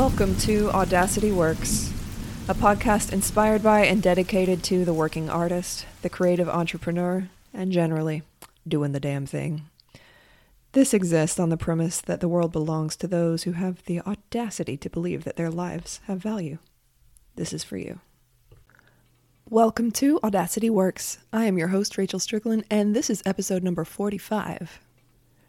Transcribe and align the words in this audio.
Welcome 0.00 0.34
to 0.36 0.70
Audacity 0.70 1.30
Works, 1.30 1.92
a 2.48 2.54
podcast 2.54 3.12
inspired 3.12 3.62
by 3.62 3.84
and 3.84 4.02
dedicated 4.02 4.62
to 4.62 4.86
the 4.86 4.94
working 4.94 5.28
artist, 5.28 5.84
the 6.00 6.08
creative 6.08 6.48
entrepreneur, 6.48 7.28
and 7.52 7.70
generally 7.70 8.22
doing 8.66 8.92
the 8.92 8.98
damn 8.98 9.26
thing. 9.26 9.66
This 10.72 10.94
exists 10.94 11.38
on 11.38 11.50
the 11.50 11.58
premise 11.58 12.00
that 12.00 12.20
the 12.20 12.28
world 12.28 12.50
belongs 12.50 12.96
to 12.96 13.06
those 13.06 13.42
who 13.42 13.52
have 13.52 13.84
the 13.84 14.00
audacity 14.00 14.78
to 14.78 14.88
believe 14.88 15.24
that 15.24 15.36
their 15.36 15.50
lives 15.50 16.00
have 16.06 16.18
value. 16.18 16.56
This 17.36 17.52
is 17.52 17.62
for 17.62 17.76
you. 17.76 18.00
Welcome 19.50 19.90
to 19.92 20.18
Audacity 20.24 20.70
Works. 20.70 21.18
I 21.30 21.44
am 21.44 21.58
your 21.58 21.68
host, 21.68 21.98
Rachel 21.98 22.18
Strickland, 22.18 22.64
and 22.70 22.96
this 22.96 23.10
is 23.10 23.22
episode 23.26 23.62
number 23.62 23.84
45. 23.84 24.80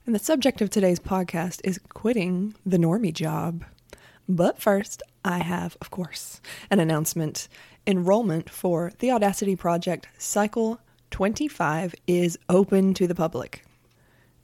And 0.06 0.14
the 0.14 0.20
subject 0.20 0.60
of 0.60 0.70
today's 0.70 1.00
podcast 1.00 1.62
is 1.64 1.80
quitting 1.94 2.56
the 2.66 2.78
normie 2.78 3.14
job. 3.14 3.64
But 4.36 4.62
first, 4.62 5.04
I 5.26 5.40
have, 5.40 5.76
of 5.82 5.92
course, 5.92 6.40
an 6.70 6.80
announcement. 6.80 7.50
Enrollment 7.86 8.50
for 8.50 8.94
the 9.00 9.12
Audacity 9.12 9.58
Project 9.58 10.08
Cycle 10.18 10.80
25 11.10 11.94
is 12.08 12.40
open 12.48 12.94
to 12.94 13.08
the 13.08 13.16
public. 13.16 13.66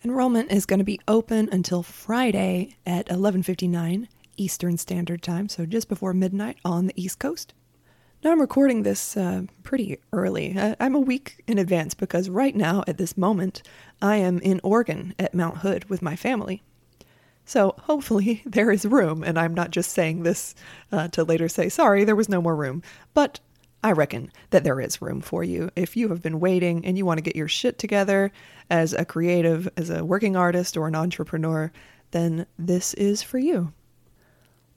Enrollment 0.04 0.52
is 0.52 0.66
going 0.66 0.80
to 0.80 0.84
be 0.84 1.00
open 1.08 1.48
until 1.54 1.84
Friday 1.84 2.76
at 2.86 3.08
11:59 3.08 4.10
Eastern 4.36 4.78
Standard 4.78 5.22
Time, 5.22 5.48
so 5.48 5.66
just 5.66 5.88
before 5.88 6.14
midnight 6.14 6.58
on 6.66 6.88
the 6.88 7.02
East 7.02 7.18
Coast. 7.18 7.54
Now 8.22 8.32
I'm 8.32 8.42
recording 8.42 8.84
this 8.84 9.16
uh, 9.16 9.44
pretty 9.64 10.00
early. 10.12 10.58
Uh, 10.58 10.76
I'm 10.82 10.96
a 10.96 11.00
week 11.00 11.44
in 11.48 11.58
advance 11.58 11.94
because 11.94 12.30
right 12.30 12.56
now, 12.56 12.84
at 12.88 12.98
this 12.98 13.16
moment, 13.16 13.62
I 14.02 14.18
am 14.18 14.40
in 14.40 14.60
Oregon 14.64 15.16
at 15.18 15.34
Mount 15.34 15.60
Hood 15.60 15.86
with 15.86 16.02
my 16.02 16.18
family. 16.18 16.62
So 17.48 17.76
hopefully 17.80 18.44
there 18.46 18.70
is 18.72 18.86
room, 18.86 19.24
and 19.24 19.40
I'm 19.40 19.54
not 19.54 19.72
just 19.72 19.92
saying 19.92 20.22
this 20.22 20.54
uh, 20.92 21.08
to 21.08 21.24
later 21.24 21.48
say, 21.48 21.70
sorry, 21.70 22.04
there 22.04 22.16
was 22.16 22.30
no 22.30 22.42
more 22.42 22.56
room. 22.56 22.84
But 23.14 23.40
I 23.84 23.94
reckon 23.94 24.32
that 24.50 24.66
there 24.66 24.82
is 24.82 25.02
room 25.02 25.22
for 25.22 25.46
you. 25.46 25.72
If 25.76 25.96
you 25.96 26.10
have 26.10 26.22
been 26.22 26.42
waiting 26.42 26.86
and 26.86 26.98
you 26.98 27.06
want 27.06 27.20
to 27.20 27.24
get 27.24 27.38
your 27.38 27.48
shit 27.48 27.80
together 27.80 28.34
as 28.70 28.92
a 28.92 29.06
creative, 29.06 29.70
as 29.78 29.90
a 29.90 30.04
working 30.04 30.36
artist, 30.36 30.76
or 30.76 30.88
an 30.88 30.96
entrepreneur, 30.96 31.72
then 32.12 32.46
this 32.60 32.94
is 32.96 33.24
for 33.24 33.40
you. 33.40 33.72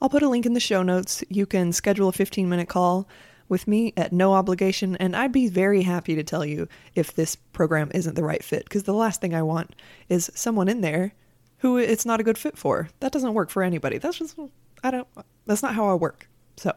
I'll 0.01 0.09
put 0.09 0.23
a 0.23 0.29
link 0.29 0.47
in 0.47 0.55
the 0.55 0.61
show 0.61 0.84
notes. 0.84 1.25
You 1.29 1.47
can 1.47 1.73
schedule 1.73 2.09
a 2.09 2.12
15 2.12 2.49
minute 2.49 2.69
call 2.69 3.09
with 3.49 3.67
me 3.67 3.93
at 3.97 4.12
no 4.12 4.33
obligation, 4.33 4.95
and 4.97 5.17
I'd 5.17 5.33
be 5.33 5.49
very 5.49 5.83
happy 5.83 6.15
to 6.15 6.23
tell 6.23 6.45
you 6.45 6.69
if 6.95 7.15
this 7.15 7.34
program 7.34 7.91
isn't 7.93 8.15
the 8.15 8.23
right 8.23 8.45
fit, 8.45 8.62
because 8.62 8.84
the 8.84 8.95
last 8.95 9.21
thing 9.21 9.34
I 9.34 9.43
want 9.43 9.75
is 10.09 10.31
someone 10.37 10.69
in 10.69 10.83
there 10.83 11.15
who 11.61 11.77
it's 11.77 12.06
not 12.06 12.20
a 12.20 12.25
good 12.25 12.39
fit 12.39 12.58
for. 12.58 12.89
That 13.00 13.12
doesn't 13.12 13.34
work 13.34 13.50
for 13.50 13.62
anybody. 13.62 13.98
That's 13.98 14.19
just, 14.19 14.36
I 14.83 14.91
don't, 14.91 15.08
that's 15.47 15.62
not 15.62 15.75
how 15.75 15.89
I 15.89 15.94
work. 15.94 16.28
So, 16.56 16.75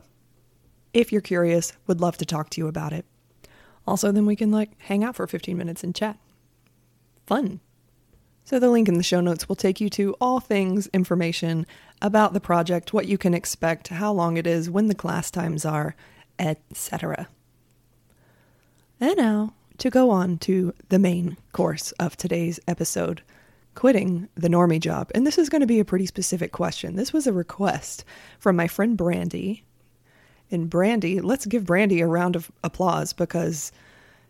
if 0.93 1.11
you're 1.11 1.21
curious, 1.21 1.73
would 1.87 2.01
love 2.01 2.17
to 2.17 2.25
talk 2.25 2.49
to 2.51 2.61
you 2.61 2.67
about 2.67 2.93
it. 2.93 3.05
Also, 3.87 4.11
then 4.11 4.25
we 4.25 4.35
can 4.35 4.51
like 4.51 4.79
hang 4.81 5.03
out 5.03 5.15
for 5.15 5.25
15 5.25 5.57
minutes 5.57 5.83
and 5.83 5.95
chat. 5.95 6.17
Fun. 7.25 7.61
So, 8.43 8.59
the 8.59 8.69
link 8.69 8.89
in 8.89 8.95
the 8.95 9.03
show 9.03 9.21
notes 9.21 9.47
will 9.47 9.55
take 9.55 9.79
you 9.79 9.89
to 9.91 10.15
all 10.19 10.41
things 10.41 10.87
information 10.87 11.65
about 12.01 12.33
the 12.33 12.41
project, 12.41 12.93
what 12.93 13.07
you 13.07 13.17
can 13.17 13.33
expect, 13.33 13.87
how 13.87 14.11
long 14.11 14.35
it 14.35 14.45
is, 14.45 14.69
when 14.69 14.87
the 14.87 14.95
class 14.95 15.31
times 15.31 15.63
are, 15.63 15.95
etc. 16.37 17.29
And 18.99 19.15
now, 19.15 19.53
to 19.77 19.89
go 19.89 20.09
on 20.09 20.37
to 20.39 20.73
the 20.89 20.99
main 20.99 21.37
course 21.53 21.93
of 21.93 22.17
today's 22.17 22.59
episode 22.67 23.21
quitting 23.75 24.27
the 24.35 24.47
normie 24.47 24.79
job. 24.79 25.11
And 25.15 25.25
this 25.25 25.37
is 25.37 25.49
going 25.49 25.61
to 25.61 25.67
be 25.67 25.79
a 25.79 25.85
pretty 25.85 26.05
specific 26.05 26.51
question. 26.51 26.95
This 26.95 27.13
was 27.13 27.27
a 27.27 27.33
request 27.33 28.05
from 28.39 28.55
my 28.55 28.67
friend 28.67 28.97
Brandy. 28.97 29.63
And 30.51 30.69
Brandy, 30.69 31.21
let's 31.21 31.45
give 31.45 31.65
Brandy 31.65 32.01
a 32.01 32.07
round 32.07 32.35
of 32.35 32.51
applause 32.63 33.13
because 33.13 33.71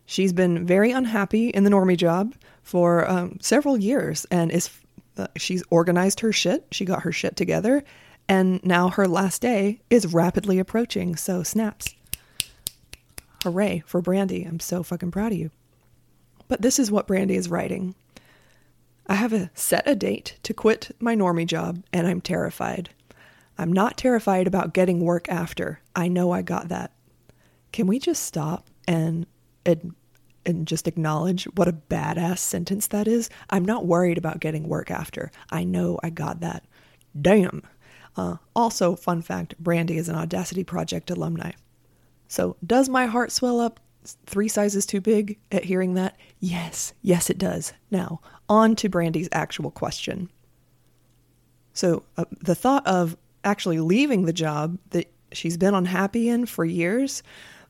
she's 0.06 0.32
been 0.32 0.66
very 0.66 0.90
unhappy 0.90 1.48
in 1.48 1.64
the 1.64 1.70
normie 1.70 1.96
job 1.96 2.34
for 2.62 3.08
um, 3.10 3.38
several 3.40 3.76
years 3.76 4.24
and 4.30 4.50
is 4.50 4.70
uh, 5.16 5.26
she's 5.36 5.62
organized 5.70 6.20
her 6.20 6.32
shit. 6.32 6.66
She 6.72 6.84
got 6.84 7.02
her 7.02 7.12
shit 7.12 7.36
together 7.36 7.84
and 8.28 8.64
now 8.64 8.88
her 8.88 9.06
last 9.06 9.42
day 9.42 9.80
is 9.90 10.12
rapidly 10.12 10.58
approaching. 10.58 11.16
So 11.16 11.42
snaps. 11.42 11.94
Hooray 13.42 13.82
for 13.86 14.00
Brandy. 14.00 14.44
I'm 14.44 14.60
so 14.60 14.82
fucking 14.82 15.10
proud 15.10 15.32
of 15.32 15.38
you. 15.38 15.50
But 16.48 16.62
this 16.62 16.78
is 16.78 16.90
what 16.90 17.06
Brandy 17.06 17.36
is 17.36 17.50
writing. 17.50 17.94
I 19.06 19.14
have 19.14 19.32
a 19.32 19.50
set 19.54 19.86
a 19.86 19.94
date 19.94 20.38
to 20.44 20.54
quit 20.54 20.94
my 20.98 21.14
normie 21.14 21.46
job 21.46 21.82
and 21.92 22.06
I'm 22.06 22.20
terrified. 22.20 22.90
I'm 23.58 23.72
not 23.72 23.96
terrified 23.96 24.46
about 24.46 24.74
getting 24.74 25.00
work 25.00 25.28
after. 25.28 25.80
I 25.94 26.08
know 26.08 26.32
I 26.32 26.42
got 26.42 26.68
that. 26.68 26.92
Can 27.72 27.86
we 27.86 27.98
just 27.98 28.22
stop 28.22 28.68
and 28.88 29.26
and, 29.66 29.94
and 30.46 30.66
just 30.66 30.88
acknowledge 30.88 31.44
what 31.54 31.68
a 31.68 31.72
badass 31.72 32.38
sentence 32.38 32.86
that 32.88 33.08
is? 33.08 33.30
I'm 33.50 33.64
not 33.64 33.86
worried 33.86 34.18
about 34.18 34.40
getting 34.40 34.68
work 34.68 34.90
after. 34.90 35.30
I 35.50 35.64
know 35.64 35.98
I 36.02 36.10
got 36.10 36.40
that. 36.40 36.64
Damn. 37.20 37.62
Uh, 38.16 38.36
also, 38.54 38.94
fun 38.94 39.22
fact 39.22 39.58
Brandy 39.58 39.96
is 39.96 40.08
an 40.08 40.16
Audacity 40.16 40.64
Project 40.64 41.10
alumni. 41.10 41.52
So, 42.28 42.56
does 42.64 42.88
my 42.88 43.06
heart 43.06 43.32
swell 43.32 43.60
up 43.60 43.80
three 44.26 44.48
sizes 44.48 44.86
too 44.86 45.00
big 45.00 45.38
at 45.50 45.64
hearing 45.64 45.94
that? 45.94 46.16
Yes, 46.40 46.92
yes, 47.02 47.30
it 47.30 47.38
does. 47.38 47.72
Now, 47.90 48.20
on 48.48 48.76
to 48.76 48.88
Brandy's 48.88 49.28
actual 49.32 49.70
question. 49.70 50.30
So, 51.72 52.04
uh, 52.16 52.24
the 52.40 52.54
thought 52.54 52.86
of 52.86 53.16
actually 53.42 53.80
leaving 53.80 54.24
the 54.24 54.32
job 54.32 54.78
that 54.90 55.12
she's 55.32 55.56
been 55.56 55.74
unhappy 55.74 56.28
in 56.28 56.46
for 56.46 56.64
years, 56.64 57.22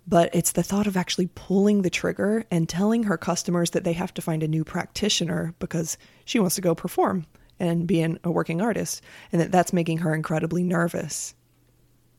but 0.07 0.35
it's 0.35 0.53
the 0.53 0.63
thought 0.63 0.87
of 0.87 0.97
actually 0.97 1.31
pulling 1.35 1.83
the 1.83 1.91
trigger 1.91 2.45
and 2.51 2.69
telling 2.69 3.05
her 3.05 3.17
customers 3.17 3.71
that 3.71 3.85
they 3.85 3.95
have 3.95 4.13
to 4.15 4.23
find 4.23 4.43
a 4.43 4.49
new 4.49 4.65
practitioner 4.65 5.55
because 5.59 5.97
she 6.25 6.39
wants 6.39 6.55
to 6.57 6.61
go 6.61 6.75
perform 6.75 7.27
and 7.59 7.87
be 7.87 8.01
an, 8.01 8.19
a 8.25 8.31
working 8.31 8.61
artist, 8.61 9.01
and 9.33 9.41
that 9.41 9.53
that's 9.53 9.73
making 9.73 9.99
her 9.99 10.15
incredibly 10.15 10.63
nervous. 10.63 11.35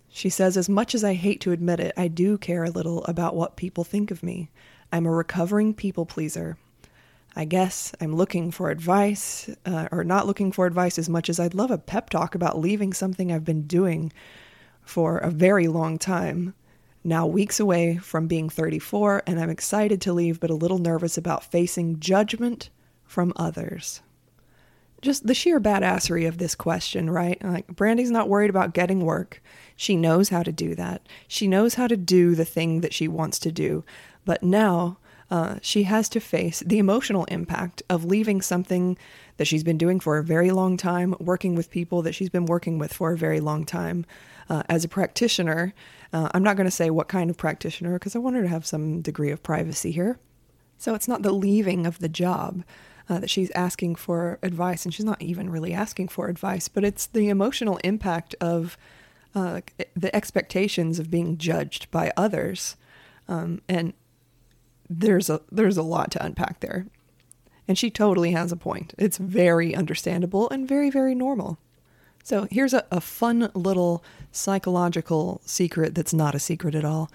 She 0.10 0.30
says, 0.30 0.58
As 0.58 0.70
much 0.70 0.96
as 0.96 1.04
I 1.04 1.14
hate 1.14 1.42
to 1.42 1.52
admit 1.52 1.80
it, 1.80 1.94
I 1.98 2.08
do 2.08 2.38
care 2.38 2.64
a 2.64 2.70
little 2.70 3.04
about 3.04 3.36
what 3.36 3.58
people 3.58 3.84
think 3.84 4.12
of 4.12 4.24
me. 4.24 4.50
I'm 4.92 5.06
a 5.06 5.12
recovering 5.12 5.74
people 5.74 6.06
pleaser. 6.06 6.58
I 7.36 7.46
guess 7.46 7.92
I'm 8.00 8.16
looking 8.16 8.52
for 8.52 8.70
advice, 8.70 9.50
uh, 9.66 9.90
or 9.92 10.04
not 10.04 10.26
looking 10.26 10.52
for 10.52 10.66
advice 10.66 10.98
as 10.98 11.10
much 11.10 11.30
as 11.30 11.40
I'd 11.40 11.54
love 11.54 11.72
a 11.72 11.78
pep 11.78 12.10
talk 12.10 12.34
about 12.34 12.60
leaving 12.60 12.94
something 12.94 13.32
I've 13.32 13.44
been 13.44 13.68
doing 13.68 14.14
for 14.84 15.18
a 15.18 15.30
very 15.30 15.68
long 15.68 15.98
time. 15.98 16.54
Now, 17.04 17.28
weeks 17.28 17.60
away 17.60 17.98
from 17.98 18.28
being 18.28 18.50
34, 18.50 19.24
and 19.28 19.40
I'm 19.40 19.50
excited 19.50 20.02
to 20.02 20.14
leave, 20.14 20.40
but 20.40 20.50
a 20.50 20.56
little 20.56 20.80
nervous 20.80 21.18
about 21.18 21.44
facing 21.44 22.00
judgment 22.00 22.70
from 23.06 23.34
others 23.36 24.02
just 25.06 25.28
the 25.28 25.34
sheer 25.34 25.62
badassery 25.62 26.28
of 26.28 26.38
this 26.38 26.56
question, 26.56 27.10
right? 27.10 27.42
Like, 27.42 27.68
Brandy's 27.68 28.12
not 28.12 28.28
worried 28.28 28.50
about 28.50 28.74
getting 28.74 29.06
work. 29.06 29.42
She 29.76 29.96
knows 29.96 30.30
how 30.30 30.44
to 30.44 30.52
do 30.52 30.76
that. 30.76 31.08
She 31.28 31.48
knows 31.48 31.76
how 31.76 31.88
to 31.88 31.96
do 31.96 32.36
the 32.36 32.44
thing 32.44 32.82
that 32.82 32.94
she 32.94 33.08
wants 33.08 33.40
to 33.40 33.52
do. 33.52 33.86
But 34.26 34.44
now 34.44 34.98
uh, 35.32 35.56
she 35.62 35.84
has 35.84 36.08
to 36.10 36.20
face 36.20 36.62
the 36.66 36.78
emotional 36.78 37.26
impact 37.26 37.82
of 37.90 38.06
leaving 38.06 38.42
something 38.42 38.98
that 39.38 39.46
she's 39.46 39.64
been 39.64 39.78
doing 39.78 40.00
for 40.00 40.18
a 40.18 40.24
very 40.24 40.52
long 40.52 40.78
time, 40.78 41.16
working 41.20 41.56
with 41.56 41.72
people 41.72 42.02
that 42.04 42.14
she's 42.14 42.30
been 42.30 42.46
working 42.46 42.78
with 42.78 42.94
for 42.94 43.12
a 43.12 43.18
very 43.18 43.40
long 43.40 43.66
time. 43.66 44.06
Uh, 44.48 44.62
as 44.70 44.84
a 44.84 44.88
practitioner, 44.88 45.74
uh, 46.14 46.30
I'm 46.34 46.44
not 46.44 46.56
going 46.56 46.68
to 46.68 46.72
say 46.72 46.92
what 46.92 47.08
kind 47.08 47.32
of 47.32 47.38
practitioner 47.38 47.94
because 47.94 48.16
I 48.16 48.20
want 48.20 48.36
her 48.36 48.44
to 48.44 48.48
have 48.48 48.66
some 48.66 49.02
degree 49.02 49.32
of 49.32 49.42
privacy 49.42 49.92
here. 49.92 50.20
So 50.78 50.94
it's 50.94 51.08
not 51.08 51.24
the 51.24 51.32
leaving 51.32 51.88
of 51.88 51.98
the 52.00 52.10
job 52.10 52.64
uh, 53.10 53.20
that 53.20 53.30
she's 53.30 53.52
asking 53.52 53.96
for 53.96 54.40
advice, 54.44 54.86
and 54.86 54.94
she's 54.94 55.06
not 55.06 55.22
even 55.22 55.50
really 55.50 55.74
asking 55.74 56.10
for 56.10 56.28
advice, 56.28 56.68
but 56.68 56.84
it's 56.84 57.08
the 57.08 57.30
emotional 57.30 57.78
impact 57.84 58.36
of 58.40 58.78
uh, 59.34 59.62
the 59.96 60.16
expectations 60.16 61.00
of 61.00 61.12
being 61.12 61.38
judged 61.38 61.90
by 61.92 62.12
others, 62.16 62.76
um, 63.28 63.62
and 63.68 63.94
there's 64.90 65.30
a 65.30 65.42
there's 65.52 65.78
a 65.78 65.84
lot 65.84 66.12
to 66.12 66.26
unpack 66.26 66.60
there, 66.60 66.88
and 67.68 67.78
she 67.78 67.90
totally 67.90 68.32
has 68.32 68.52
a 68.52 68.58
point. 68.58 68.94
It's 68.98 69.18
very 69.18 69.76
understandable 69.76 70.50
and 70.50 70.68
very 70.68 70.90
very 70.90 71.16
normal. 71.16 71.58
So 72.24 72.48
here's 72.50 72.74
a, 72.74 72.84
a 72.92 73.02
fun 73.02 73.52
little 73.54 74.04
psychological 74.32 75.42
secret 75.46 75.94
that's 75.94 76.14
not 76.14 76.34
a 76.34 76.40
secret 76.40 76.74
at 76.74 76.84
all. 76.84 77.12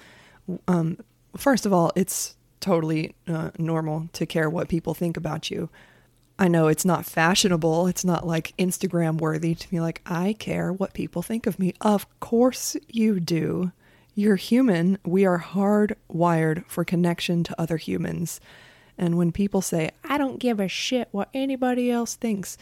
Um, 0.69 0.99
first 1.37 1.67
of 1.67 1.73
all, 1.73 1.91
it's 1.97 2.37
totally 2.61 3.17
uh, 3.27 3.51
normal 3.59 4.09
to 4.13 4.25
care 4.25 4.49
what 4.49 4.69
people 4.69 4.95
think 4.95 5.17
about 5.17 5.51
you. 5.51 5.69
I 6.39 6.49
know 6.49 6.69
it's 6.69 6.85
not 6.85 7.05
fashionable. 7.05 7.87
It's 7.87 8.05
not 8.05 8.27
like 8.27 8.57
Instagram 8.57 9.21
worthy 9.21 9.55
to 9.55 9.71
be 9.71 9.81
like, 9.81 10.01
I 10.07 10.35
care 10.39 10.73
what 10.73 10.95
people 10.95 11.23
think 11.23 11.47
of 11.47 11.59
me. 11.59 11.75
Of 11.81 12.07
course 12.21 12.77
you 12.89 13.21
do. 13.21 13.73
You're 14.15 14.37
human. 14.37 14.99
We 15.05 15.25
are 15.25 15.39
hardwired 15.39 16.65
for 16.67 16.85
connection 16.85 17.45
to 17.45 17.61
other 17.61 17.77
humans. 17.77 18.41
And 18.99 19.17
when 19.17 19.33
people 19.33 19.63
say, 19.63 19.91
I 20.05 20.19
don't 20.19 20.39
give 20.39 20.61
a 20.61 20.69
shit 20.69 21.09
what 21.11 21.31
anybody 21.33 21.91
else 21.91 22.17
thinks, 22.17 22.59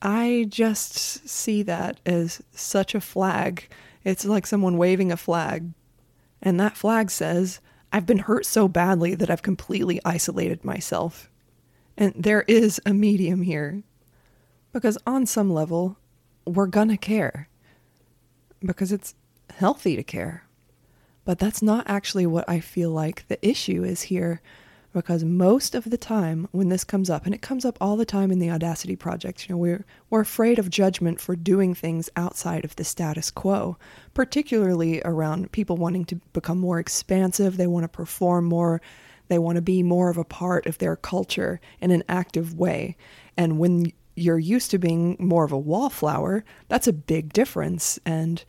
I 0.00 0.46
just 0.48 1.28
see 1.28 1.62
that 1.64 2.00
as 2.06 2.42
such 2.52 2.94
a 2.94 3.00
flag 3.00 3.68
It's 4.04 4.24
like 4.24 4.46
someone 4.46 4.78
waving 4.78 5.12
a 5.12 5.16
flag, 5.16 5.70
and 6.40 6.58
that 6.58 6.76
flag 6.76 7.10
says, 7.10 7.60
I've 7.92 8.06
been 8.06 8.18
hurt 8.18 8.46
so 8.46 8.68
badly 8.68 9.14
that 9.14 9.30
I've 9.30 9.42
completely 9.42 10.00
isolated 10.04 10.64
myself. 10.64 11.30
And 11.96 12.14
there 12.16 12.42
is 12.48 12.80
a 12.86 12.92
medium 12.92 13.42
here. 13.42 13.82
Because 14.72 14.96
on 15.06 15.26
some 15.26 15.52
level, 15.52 15.98
we're 16.46 16.66
gonna 16.66 16.96
care. 16.96 17.48
Because 18.64 18.92
it's 18.92 19.14
healthy 19.50 19.94
to 19.96 20.02
care. 20.02 20.41
But 21.24 21.38
that's 21.38 21.62
not 21.62 21.88
actually 21.88 22.26
what 22.26 22.48
I 22.48 22.60
feel 22.60 22.90
like 22.90 23.26
the 23.28 23.44
issue 23.46 23.84
is 23.84 24.02
here 24.02 24.40
because 24.92 25.24
most 25.24 25.74
of 25.74 25.84
the 25.84 25.96
time 25.96 26.48
when 26.50 26.68
this 26.68 26.84
comes 26.84 27.08
up 27.08 27.24
and 27.24 27.34
it 27.34 27.40
comes 27.40 27.64
up 27.64 27.78
all 27.80 27.96
the 27.96 28.04
time 28.04 28.30
in 28.30 28.40
the 28.40 28.50
audacity 28.50 28.94
project 28.94 29.48
you 29.48 29.54
know 29.54 29.58
we're 29.58 29.86
we're 30.10 30.20
afraid 30.20 30.58
of 30.58 30.68
judgment 30.68 31.18
for 31.18 31.34
doing 31.34 31.74
things 31.74 32.10
outside 32.14 32.62
of 32.62 32.76
the 32.76 32.84
status 32.84 33.30
quo 33.30 33.78
particularly 34.12 35.00
around 35.02 35.50
people 35.50 35.78
wanting 35.78 36.04
to 36.04 36.16
become 36.34 36.58
more 36.58 36.78
expansive 36.78 37.56
they 37.56 37.66
want 37.66 37.84
to 37.84 37.88
perform 37.88 38.44
more 38.44 38.82
they 39.32 39.38
want 39.38 39.56
to 39.56 39.62
be 39.62 39.82
more 39.82 40.10
of 40.10 40.18
a 40.18 40.24
part 40.24 40.66
of 40.66 40.76
their 40.76 40.94
culture 40.94 41.58
in 41.80 41.90
an 41.90 42.04
active 42.06 42.54
way. 42.54 42.98
And 43.34 43.58
when 43.58 43.90
you're 44.14 44.38
used 44.38 44.70
to 44.72 44.78
being 44.78 45.16
more 45.18 45.42
of 45.42 45.52
a 45.52 45.58
wallflower 45.58 46.44
that's 46.68 46.86
a 46.86 46.92
big 46.92 47.32
difference 47.32 47.98
and 48.04 48.44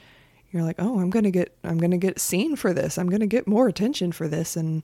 you're 0.54 0.64
like 0.64 0.78
oh 0.80 1.00
i'm 1.00 1.12
to 1.12 1.32
get 1.32 1.58
i'm 1.66 1.80
to 1.80 1.98
get 1.98 2.20
seen 2.20 2.56
for 2.56 2.74
this 2.74 2.98
i'm 2.98 3.10
to 3.10 3.28
get 3.28 3.48
more 3.48 3.68
attention 3.68 4.14
for 4.14 4.30
this 4.30 4.56
and 4.56 4.84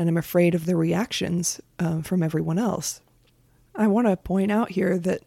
and 0.00 0.08
I'm 0.08 0.16
afraid 0.16 0.54
of 0.54 0.64
the 0.64 0.76
reactions 0.76 1.60
uh, 1.78 2.00
from 2.00 2.22
everyone 2.22 2.58
else. 2.58 3.02
I 3.74 3.86
want 3.86 4.06
to 4.06 4.16
point 4.16 4.50
out 4.50 4.70
here 4.70 4.98
that 4.98 5.24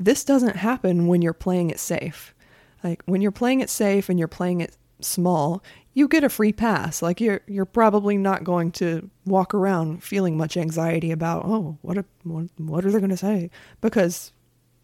this 0.00 0.24
doesn't 0.24 0.56
happen 0.56 1.06
when 1.06 1.20
you're 1.20 1.34
playing 1.34 1.68
it 1.68 1.78
safe. 1.78 2.34
Like 2.82 3.02
when 3.04 3.20
you're 3.20 3.30
playing 3.30 3.60
it 3.60 3.68
safe 3.68 4.08
and 4.08 4.18
you're 4.18 4.26
playing 4.26 4.62
it 4.62 4.78
small, 5.00 5.62
you 5.92 6.08
get 6.08 6.24
a 6.24 6.30
free 6.30 6.54
pass. 6.54 7.02
Like 7.02 7.20
you're 7.20 7.42
you're 7.46 7.66
probably 7.66 8.16
not 8.16 8.44
going 8.44 8.72
to 8.72 9.10
walk 9.26 9.52
around 9.52 10.02
feeling 10.02 10.38
much 10.38 10.56
anxiety 10.56 11.10
about, 11.10 11.44
oh, 11.44 11.76
what 11.82 11.98
a, 11.98 12.06
what, 12.22 12.46
what 12.56 12.86
are 12.86 12.90
they 12.90 13.00
going 13.00 13.10
to 13.10 13.18
say? 13.18 13.50
Because 13.82 14.32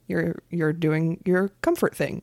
you're 0.07 0.43
you're 0.51 0.75
doing 0.75 1.23
your 1.25 1.49
comfort 1.63 1.97
thing. 1.97 2.21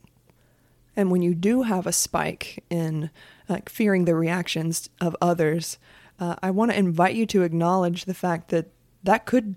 And 0.97 1.11
when 1.11 1.21
you 1.21 1.35
do 1.35 1.61
have 1.61 1.85
a 1.85 1.93
spike 1.93 2.63
in 2.71 3.11
like 3.47 3.69
fearing 3.69 4.05
the 4.05 4.15
reactions 4.15 4.89
of 4.99 5.15
others, 5.21 5.77
uh, 6.19 6.35
I 6.41 6.49
want 6.49 6.71
to 6.71 6.77
invite 6.77 7.15
you 7.15 7.27
to 7.27 7.43
acknowledge 7.43 8.05
the 8.05 8.15
fact 8.15 8.49
that 8.49 8.71
that 9.03 9.27
could 9.27 9.55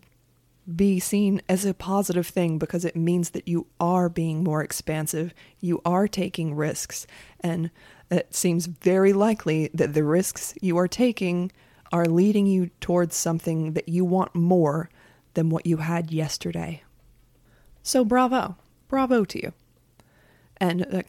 be 0.77 1.01
seen 1.01 1.41
as 1.49 1.65
a 1.65 1.73
positive 1.73 2.27
thing 2.27 2.59
because 2.59 2.85
it 2.85 2.95
means 2.95 3.31
that 3.31 3.49
you 3.49 3.67
are 3.81 4.11
being 4.11 4.45
more 4.45 4.63
expansive, 4.63 5.33
you 5.59 5.81
are 5.87 6.07
taking 6.07 6.55
risks, 6.55 7.07
and 7.41 7.71
it 8.11 8.35
seems 8.35 8.67
very 8.67 9.15
likely 9.15 9.71
that 9.73 9.95
the 9.95 10.05
risks 10.05 10.55
you 10.61 10.77
are 10.77 10.87
taking 10.87 11.51
are 11.91 12.05
leading 12.05 12.47
you 12.47 12.71
towards 12.81 13.17
something 13.17 13.73
that 13.73 13.89
you 13.89 14.05
want 14.05 14.35
more 14.35 14.91
than 15.33 15.49
what 15.49 15.67
you 15.67 15.79
had 15.79 16.13
yesterday. 16.13 16.83
So, 17.83 18.05
bravo. 18.05 18.57
Bravo 18.89 19.25
to 19.25 19.43
you. 19.43 19.53
And 20.59 21.05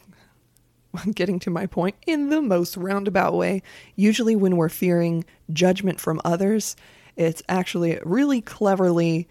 getting 1.15 1.39
to 1.39 1.49
my 1.49 1.65
point 1.65 1.95
in 2.05 2.29
the 2.29 2.41
most 2.41 2.77
roundabout 2.77 3.33
way. 3.33 3.61
Usually, 3.95 4.35
when 4.35 4.57
we're 4.57 4.69
fearing 4.69 5.25
judgment 5.51 5.99
from 5.99 6.21
others, 6.23 6.75
it's 7.15 7.43
actually 7.49 7.99
really 8.03 8.41
cleverly 8.41 9.27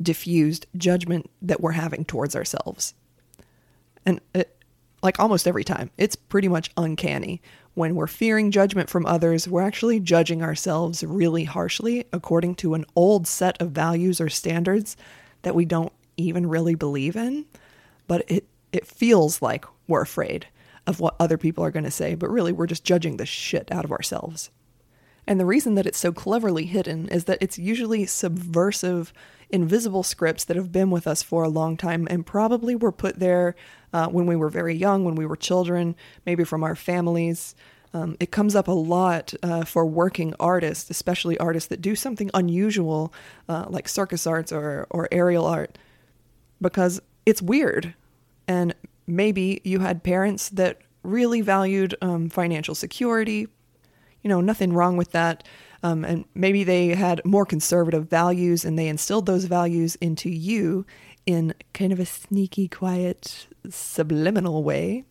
diffused 0.00 0.66
judgment 0.76 1.30
that 1.40 1.60
we're 1.60 1.72
having 1.72 2.04
towards 2.04 2.34
ourselves. 2.34 2.94
And 4.04 4.20
it, 4.34 4.56
like 5.02 5.18
almost 5.18 5.46
every 5.46 5.64
time, 5.64 5.90
it's 5.98 6.16
pretty 6.16 6.48
much 6.48 6.70
uncanny. 6.76 7.40
When 7.74 7.94
we're 7.94 8.06
fearing 8.06 8.50
judgment 8.50 8.90
from 8.90 9.06
others, 9.06 9.48
we're 9.48 9.62
actually 9.62 10.00
judging 10.00 10.42
ourselves 10.42 11.02
really 11.02 11.44
harshly 11.44 12.04
according 12.12 12.56
to 12.56 12.74
an 12.74 12.84
old 12.94 13.26
set 13.26 13.60
of 13.60 13.70
values 13.70 14.20
or 14.20 14.28
standards 14.28 14.96
that 15.42 15.54
we 15.54 15.64
don't 15.64 15.92
even 16.16 16.46
really 16.48 16.74
believe 16.74 17.16
in. 17.16 17.46
But 18.06 18.24
it, 18.28 18.46
it 18.72 18.86
feels 18.86 19.40
like 19.40 19.64
we're 19.88 20.02
afraid 20.02 20.46
of 20.86 21.00
what 21.00 21.16
other 21.20 21.38
people 21.38 21.64
are 21.64 21.70
going 21.70 21.84
to 21.84 21.90
say, 21.90 22.14
but 22.14 22.30
really 22.30 22.52
we're 22.52 22.66
just 22.66 22.84
judging 22.84 23.16
the 23.16 23.26
shit 23.26 23.70
out 23.70 23.84
of 23.84 23.92
ourselves. 23.92 24.50
And 25.26 25.38
the 25.38 25.46
reason 25.46 25.76
that 25.76 25.86
it's 25.86 25.98
so 25.98 26.12
cleverly 26.12 26.66
hidden 26.66 27.08
is 27.08 27.24
that 27.24 27.38
it's 27.40 27.58
usually 27.58 28.06
subversive, 28.06 29.12
invisible 29.50 30.02
scripts 30.02 30.44
that 30.44 30.56
have 30.56 30.72
been 30.72 30.90
with 30.90 31.06
us 31.06 31.22
for 31.22 31.44
a 31.44 31.48
long 31.48 31.76
time 31.76 32.08
and 32.10 32.26
probably 32.26 32.74
were 32.74 32.90
put 32.90 33.20
there 33.20 33.54
uh, 33.92 34.08
when 34.08 34.26
we 34.26 34.34
were 34.34 34.48
very 34.48 34.74
young, 34.74 35.04
when 35.04 35.14
we 35.14 35.26
were 35.26 35.36
children, 35.36 35.94
maybe 36.26 36.42
from 36.42 36.64
our 36.64 36.74
families. 36.74 37.54
Um, 37.94 38.16
it 38.18 38.32
comes 38.32 38.56
up 38.56 38.66
a 38.68 38.72
lot 38.72 39.34
uh, 39.42 39.64
for 39.64 39.86
working 39.86 40.34
artists, 40.40 40.90
especially 40.90 41.38
artists 41.38 41.68
that 41.68 41.82
do 41.82 41.94
something 41.94 42.30
unusual, 42.34 43.12
uh, 43.48 43.66
like 43.68 43.88
circus 43.88 44.26
arts 44.26 44.50
or, 44.50 44.86
or 44.90 45.08
aerial 45.12 45.46
art, 45.46 45.78
because 46.60 47.00
it's 47.26 47.42
weird. 47.42 47.94
And 48.48 48.74
maybe 49.06 49.60
you 49.64 49.80
had 49.80 50.02
parents 50.02 50.48
that 50.50 50.80
really 51.02 51.40
valued 51.40 51.94
um, 52.00 52.28
financial 52.28 52.74
security. 52.74 53.48
You 54.22 54.28
know, 54.28 54.40
nothing 54.40 54.72
wrong 54.72 54.96
with 54.96 55.12
that. 55.12 55.44
Um, 55.82 56.04
and 56.04 56.24
maybe 56.34 56.62
they 56.62 56.88
had 56.88 57.20
more 57.24 57.44
conservative 57.44 58.08
values 58.08 58.64
and 58.64 58.78
they 58.78 58.86
instilled 58.86 59.26
those 59.26 59.46
values 59.46 59.96
into 59.96 60.30
you 60.30 60.86
in 61.26 61.54
kind 61.74 61.92
of 61.92 61.98
a 61.98 62.06
sneaky, 62.06 62.68
quiet, 62.68 63.48
subliminal 63.68 64.62
way. 64.62 65.04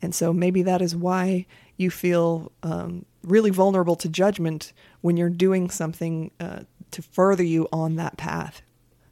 And 0.00 0.14
so 0.14 0.32
maybe 0.32 0.62
that 0.62 0.82
is 0.82 0.94
why 0.94 1.46
you 1.76 1.90
feel 1.90 2.52
um, 2.62 3.04
really 3.22 3.50
vulnerable 3.50 3.96
to 3.96 4.08
judgment 4.08 4.72
when 5.00 5.16
you're 5.16 5.28
doing 5.28 5.70
something 5.70 6.30
uh, 6.38 6.60
to 6.92 7.02
further 7.02 7.42
you 7.42 7.68
on 7.72 7.96
that 7.96 8.16
path. 8.16 8.62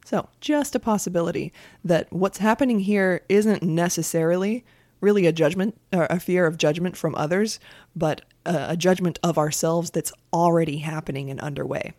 So, 0.05 0.29
just 0.39 0.75
a 0.75 0.79
possibility 0.79 1.51
that 1.83 2.13
what's 2.13 2.37
happening 2.37 2.81
here 2.81 3.23
isn't 3.27 3.63
necessarily 3.63 4.63
really 5.01 5.25
a 5.25 5.31
judgment 5.31 5.81
or 5.91 6.05
a 6.11 6.19
fear 6.19 6.45
of 6.45 6.59
judgment 6.59 6.95
from 6.95 7.15
others, 7.15 7.59
but 7.95 8.21
a, 8.45 8.77
judgment 8.77 9.17
of 9.23 9.39
ourselves 9.39 9.89
that's 9.89 10.13
already 10.31 10.77
happening 10.77 11.31
and 11.31 11.39
underway. 11.39 11.93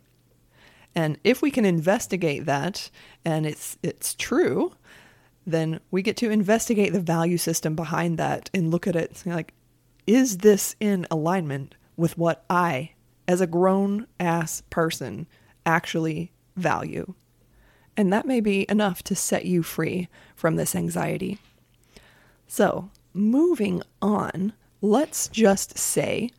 And 0.94 1.18
if 1.24 1.42
we 1.42 1.50
can 1.50 1.64
investigate 1.64 2.46
that 2.46 2.90
and 3.24 3.44
it's 3.44 3.76
it's 3.82 4.14
true, 4.14 4.72
then 5.44 5.80
we 5.90 6.00
get 6.00 6.16
to 6.18 6.30
investigate 6.30 6.92
the 6.92 7.00
value 7.00 7.38
system 7.38 7.74
behind 7.74 8.18
that 8.18 8.50
and 8.54 8.70
look 8.70 8.86
at 8.86 8.94
it 8.94 9.20
like 9.26 9.52
is 10.06 10.38
this 10.38 10.76
in 10.78 11.08
alignment 11.10 11.74
with 11.96 12.16
what 12.16 12.44
I 12.48 12.92
as 13.26 13.40
a 13.40 13.48
grown 13.48 14.06
ass 14.20 14.62
person 14.70 15.26
actually 15.66 16.30
value? 16.54 17.14
And 17.96 18.12
that 18.12 18.26
may 18.26 18.40
be 18.40 18.66
enough 18.68 19.02
to 19.04 19.14
set 19.14 19.44
you 19.44 19.62
free 19.62 20.08
from 20.34 20.56
this 20.56 20.74
anxiety. 20.74 21.38
So, 22.46 22.90
moving 23.12 23.82
on, 24.00 24.52
let's 24.80 25.28
just 25.28 25.78
say 25.78 26.30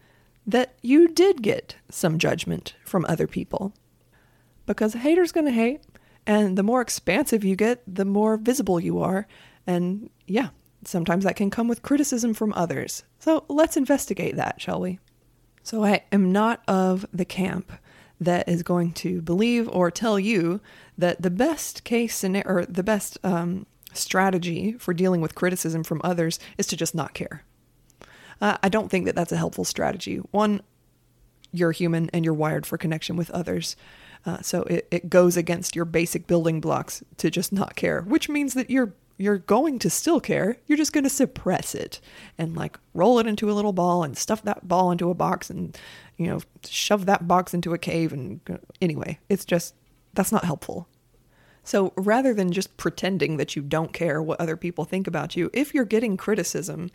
that 0.46 0.76
you 0.82 1.08
did 1.10 1.42
get 1.42 1.76
some 1.90 2.18
judgment 2.18 2.76
from 2.86 3.06
other 3.10 3.28
people. 3.28 3.74
Because 4.66 4.96
a 4.96 5.00
hater's 5.00 5.32
to 5.32 5.52
hate, 5.52 5.82
and 6.26 6.58
the 6.58 6.64
more 6.64 6.82
expansive 6.82 7.44
you 7.44 7.56
get, 7.56 7.82
the 7.88 8.06
more 8.06 8.38
visible 8.38 8.80
you 8.80 9.00
are. 9.00 9.28
And 9.66 10.10
yeah, 10.26 10.50
sometimes 10.86 11.24
that 11.24 11.36
can 11.36 11.50
come 11.50 11.68
with 11.68 11.82
criticism 11.82 12.34
from 12.34 12.54
others. 12.54 13.04
So 13.20 13.46
let's 13.48 13.78
investigate 13.78 14.36
that, 14.36 14.62
shall 14.62 14.80
we? 14.80 15.00
So 15.64 15.84
I 15.84 16.04
am 16.12 16.32
not 16.32 16.64
of 16.68 17.06
the 17.12 17.26
camp 17.26 17.72
that 18.19 18.47
is 18.50 18.63
going 18.63 18.93
to 18.93 19.21
believe 19.21 19.69
or 19.69 19.91
tell 19.91 20.19
you 20.19 20.59
that 20.97 21.21
the 21.21 21.29
best 21.29 21.83
case 21.83 22.15
scenario 22.15 22.47
or 22.47 22.65
the 22.65 22.83
best 22.83 23.17
um, 23.24 23.65
strategy 23.93 24.74
for 24.74 24.93
dealing 24.93 25.21
with 25.21 25.36
criticism 25.36 25.83
from 25.83 26.01
others 26.03 26.39
is 26.57 26.67
to 26.67 26.75
just 26.75 26.95
not 26.95 27.13
care. 27.13 27.43
Uh, 28.41 28.57
I 28.62 28.69
don't 28.69 28.89
think 28.89 29.05
that 29.05 29.15
that's 29.15 29.31
a 29.31 29.38
helpful 29.38 29.65
strategy. 29.65 30.17
One, 30.31 30.62
you're 31.51 31.71
human 31.71 32.09
and 32.12 32.24
you're 32.24 32.33
wired 32.33 32.65
for 32.65 32.77
connection 32.77 33.15
with 33.15 33.31
others. 33.31 33.75
Uh, 34.25 34.41
so 34.41 34.63
it, 34.63 34.88
it 34.91 35.09
goes 35.09 35.38
against 35.38 35.75
your 35.75 35.86
basic 35.86 36.27
building 36.27 36.59
blocks 36.59 37.03
to 37.17 37.29
just 37.31 37.53
not 37.53 37.75
care, 37.75 38.01
which 38.01 38.29
means 38.29 38.53
that 38.53 38.69
you're 38.69 38.93
you're 39.19 39.39
going 39.39 39.79
to 39.79 39.89
still 39.89 40.19
care. 40.19 40.57
You're 40.67 40.77
just 40.77 40.93
going 40.93 41.03
to 41.03 41.09
suppress 41.09 41.74
it 41.74 42.00
and 42.38 42.55
like 42.55 42.77
roll 42.93 43.17
it 43.17 43.25
into 43.25 43.50
a 43.50 43.53
little 43.53 43.74
ball 43.74 44.03
and 44.03 44.15
stuff 44.15 44.43
that 44.43 44.67
ball 44.67 44.91
into 44.91 45.09
a 45.09 45.15
box 45.15 45.50
and 45.50 45.75
you 46.17 46.27
know 46.27 46.39
shove 46.67 47.05
that 47.05 47.27
box 47.27 47.53
into 47.53 47.74
a 47.74 47.77
cave 47.77 48.13
and 48.13 48.39
anyway, 48.81 49.19
it's 49.29 49.45
just 49.45 49.75
that's 50.13 50.31
not 50.31 50.45
helpful. 50.45 50.88
So 51.63 51.91
rather 51.97 52.33
than 52.33 52.53
just 52.53 52.77
pretending 52.77 53.36
that 53.38 53.55
you 53.55 53.62
don't 53.62 53.91
care 53.91 54.21
what 54.21 54.39
other 54.39 54.55
people 54.55 54.86
think 54.86 55.05
about 55.05 55.36
you, 55.36 55.50
if 55.53 55.74
you're 55.74 55.83
getting 55.83 56.15
criticism, 56.15 56.89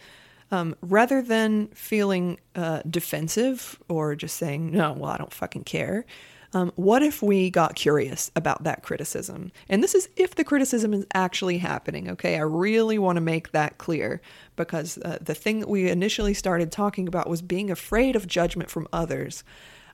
um, 0.50 0.74
rather 0.80 1.20
than 1.20 1.68
feeling 1.68 2.40
uh, 2.54 2.80
defensive 2.88 3.78
or 3.88 4.14
just 4.14 4.36
saying, 4.36 4.70
no, 4.70 4.92
well, 4.92 5.10
I 5.10 5.18
don't 5.18 5.32
fucking 5.32 5.64
care, 5.64 6.06
Um, 6.54 6.72
what 6.76 7.02
if 7.02 7.22
we 7.22 7.50
got 7.50 7.74
curious 7.74 8.30
about 8.36 8.64
that 8.64 8.82
criticism? 8.82 9.52
And 9.68 9.82
this 9.82 9.94
is 9.94 10.08
if 10.16 10.34
the 10.34 10.44
criticism 10.44 10.92
is 10.92 11.06
actually 11.14 11.58
happening, 11.58 12.10
okay? 12.10 12.36
I 12.36 12.42
really 12.42 12.98
want 12.98 13.16
to 13.16 13.22
make 13.22 13.52
that 13.52 13.78
clear 13.78 14.20
because 14.56 14.98
uh, 14.98 15.18
the 15.20 15.34
thing 15.34 15.60
that 15.60 15.68
we 15.68 15.88
initially 15.88 16.34
started 16.34 16.70
talking 16.70 17.08
about 17.08 17.28
was 17.28 17.40
being 17.40 17.70
afraid 17.70 18.16
of 18.16 18.26
judgment 18.26 18.70
from 18.70 18.88
others. 18.92 19.44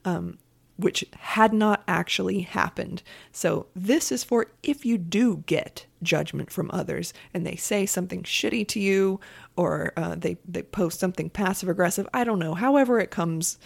Um, 0.05 0.39
which 0.79 1.05
had 1.19 1.53
not 1.53 1.83
actually 1.89 2.43
happened. 2.43 3.03
So, 3.33 3.67
this 3.75 4.13
is 4.13 4.23
for 4.23 4.47
if 4.63 4.87
you 4.87 4.97
do 4.97 5.43
get 5.47 5.87
judgment 6.05 6.53
from 6.53 6.71
others 6.73 7.13
and 7.35 7.45
they 7.45 7.57
say 7.57 7.85
something 7.85 8.23
shitty 8.23 8.69
to 8.69 8.81
you 8.81 9.19
or 9.57 9.93
uh, 9.97 10.15
they, 10.15 10.37
they 10.47 10.63
post 10.63 11.01
something 11.01 11.31
passive 11.31 11.69
aggressive. 11.69 12.09
I 12.15 12.23
don't 12.23 12.39
know, 12.39 12.55
however, 12.55 13.01
it 13.01 13.11
comes 13.11 13.59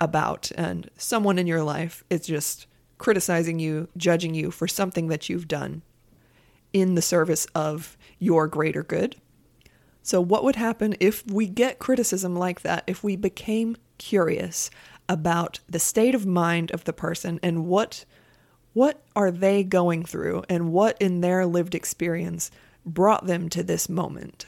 about, 0.00 0.50
and 0.56 0.90
someone 0.96 1.38
in 1.38 1.46
your 1.46 1.62
life 1.62 2.04
is 2.10 2.26
just 2.26 2.66
criticizing 2.98 3.58
you, 3.58 3.88
judging 3.96 4.34
you 4.34 4.50
for 4.50 4.68
something 4.68 5.08
that 5.08 5.28
you've 5.28 5.48
done 5.48 5.82
in 6.72 6.94
the 6.94 7.02
service 7.02 7.46
of 7.54 7.96
your 8.18 8.46
greater 8.46 8.82
good. 8.82 9.16
So, 10.02 10.20
what 10.20 10.44
would 10.44 10.56
happen 10.56 10.96
if 11.00 11.26
we 11.26 11.46
get 11.46 11.78
criticism 11.78 12.34
like 12.34 12.62
that, 12.62 12.84
if 12.86 13.04
we 13.04 13.16
became 13.16 13.76
curious 13.98 14.70
about 15.08 15.60
the 15.68 15.78
state 15.78 16.14
of 16.14 16.24
mind 16.24 16.70
of 16.70 16.84
the 16.84 16.92
person 16.92 17.40
and 17.42 17.66
what 17.66 18.04
what 18.72 19.02
are 19.16 19.32
they 19.32 19.64
going 19.64 20.04
through 20.04 20.44
and 20.48 20.72
what 20.72 20.96
in 21.02 21.20
their 21.20 21.44
lived 21.44 21.74
experience 21.74 22.50
brought 22.86 23.26
them 23.26 23.48
to 23.48 23.64
this 23.64 23.88
moment 23.88 24.46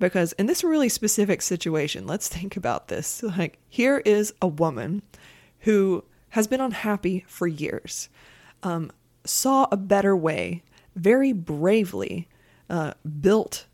because 0.00 0.32
in 0.32 0.46
this 0.46 0.64
really 0.64 0.88
specific 0.88 1.40
situation 1.40 2.06
let's 2.06 2.26
think 2.26 2.56
about 2.56 2.88
this 2.88 3.22
like 3.22 3.58
here 3.68 3.98
is 4.04 4.34
a 4.42 4.48
woman 4.48 5.02
who 5.60 6.02
has 6.30 6.48
been 6.48 6.60
unhappy 6.60 7.24
for 7.28 7.46
years 7.46 8.08
um, 8.64 8.90
saw 9.24 9.68
a 9.70 9.76
better 9.76 10.16
way 10.16 10.62
very 10.96 11.32
bravely 11.32 12.28
uh, 12.68 12.92
built 13.20 13.66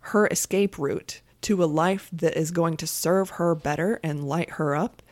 her 0.00 0.26
escape 0.28 0.78
route 0.78 1.20
to 1.42 1.62
a 1.62 1.66
life 1.66 2.08
that 2.10 2.36
is 2.36 2.50
going 2.50 2.76
to 2.78 2.86
serve 2.86 3.30
her 3.30 3.54
better 3.54 4.00
and 4.02 4.24
light 4.24 4.50
her 4.52 4.74
up 4.74 5.02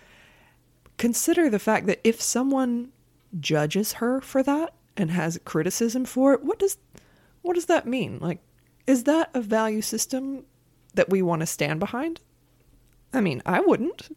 consider 1.00 1.48
the 1.48 1.58
fact 1.58 1.86
that 1.86 2.00
if 2.04 2.20
someone 2.20 2.92
judges 3.38 3.94
her 3.94 4.20
for 4.20 4.42
that 4.42 4.74
and 4.98 5.10
has 5.10 5.40
criticism 5.46 6.04
for 6.04 6.34
it, 6.34 6.44
what 6.44 6.58
does 6.58 6.76
what 7.42 7.54
does 7.54 7.66
that 7.66 7.86
mean? 7.86 8.18
Like 8.20 8.38
is 8.86 9.04
that 9.04 9.30
a 9.32 9.40
value 9.40 9.80
system 9.80 10.44
that 10.94 11.10
we 11.10 11.22
want 11.22 11.40
to 11.40 11.46
stand 11.46 11.80
behind? 11.80 12.20
I 13.12 13.20
mean, 13.20 13.42
I 13.44 13.60
wouldn't. 13.60 14.14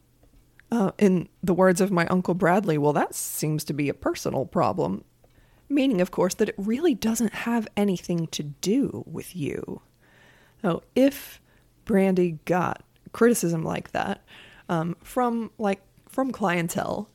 Uh, 0.72 0.92
in 0.98 1.30
the 1.44 1.54
words 1.54 1.82
of 1.82 1.92
my 1.92 2.08
Uncle 2.08 2.34
Bradley, 2.34 2.78
well, 2.78 2.94
that 2.94 3.14
seems 3.14 3.64
to 3.66 3.74
be 3.74 3.90
a 3.90 3.94
personal 3.94 4.46
problem. 4.46 5.04
Meaning, 5.70 6.02
of 6.02 6.12
course, 6.12 6.34
that 6.36 6.50
it 6.50 6.56
really 6.58 6.94
doesn't 6.94 7.34
have 7.34 7.68
anything 7.78 8.28
to 8.28 8.44
do 8.44 9.04
with 9.06 9.36
you. 9.36 9.82
So, 10.62 10.84
if 10.96 11.40
Brandy 11.86 12.40
got 12.46 12.84
criticism 13.12 13.64
like 13.64 13.92
that 13.92 14.24
um, 14.70 14.96
from, 15.04 15.52
like, 15.58 15.82
from 16.14 16.32
clientele. 16.32 17.10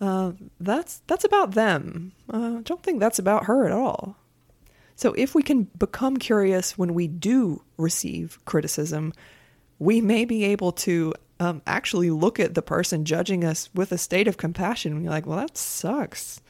Uh, 0.00 0.32
that's 0.58 1.02
that's 1.06 1.24
about 1.24 1.52
them. 1.52 2.12
Uh, 2.32 2.58
I 2.58 2.62
don't 2.62 2.82
think 2.82 3.00
that's 3.00 3.18
about 3.18 3.44
her 3.44 3.66
at 3.66 3.72
all. 3.72 4.16
So 5.00 5.14
if 5.14 5.34
we 5.34 5.42
can 5.42 5.62
become 5.78 6.18
curious 6.18 6.76
when 6.76 6.92
we 6.92 7.08
do 7.08 7.62
receive 7.78 8.38
criticism, 8.44 9.14
we 9.78 10.02
may 10.02 10.26
be 10.26 10.44
able 10.44 10.72
to 10.72 11.14
um, 11.40 11.62
actually 11.66 12.10
look 12.10 12.38
at 12.38 12.52
the 12.52 12.60
person 12.60 13.06
judging 13.06 13.42
us 13.42 13.70
with 13.74 13.92
a 13.92 13.96
state 13.96 14.28
of 14.28 14.36
compassion 14.36 14.92
and 14.92 15.02
be 15.02 15.08
like, 15.08 15.24
"Well, 15.24 15.38
that 15.38 15.56
sucks. 15.56 16.42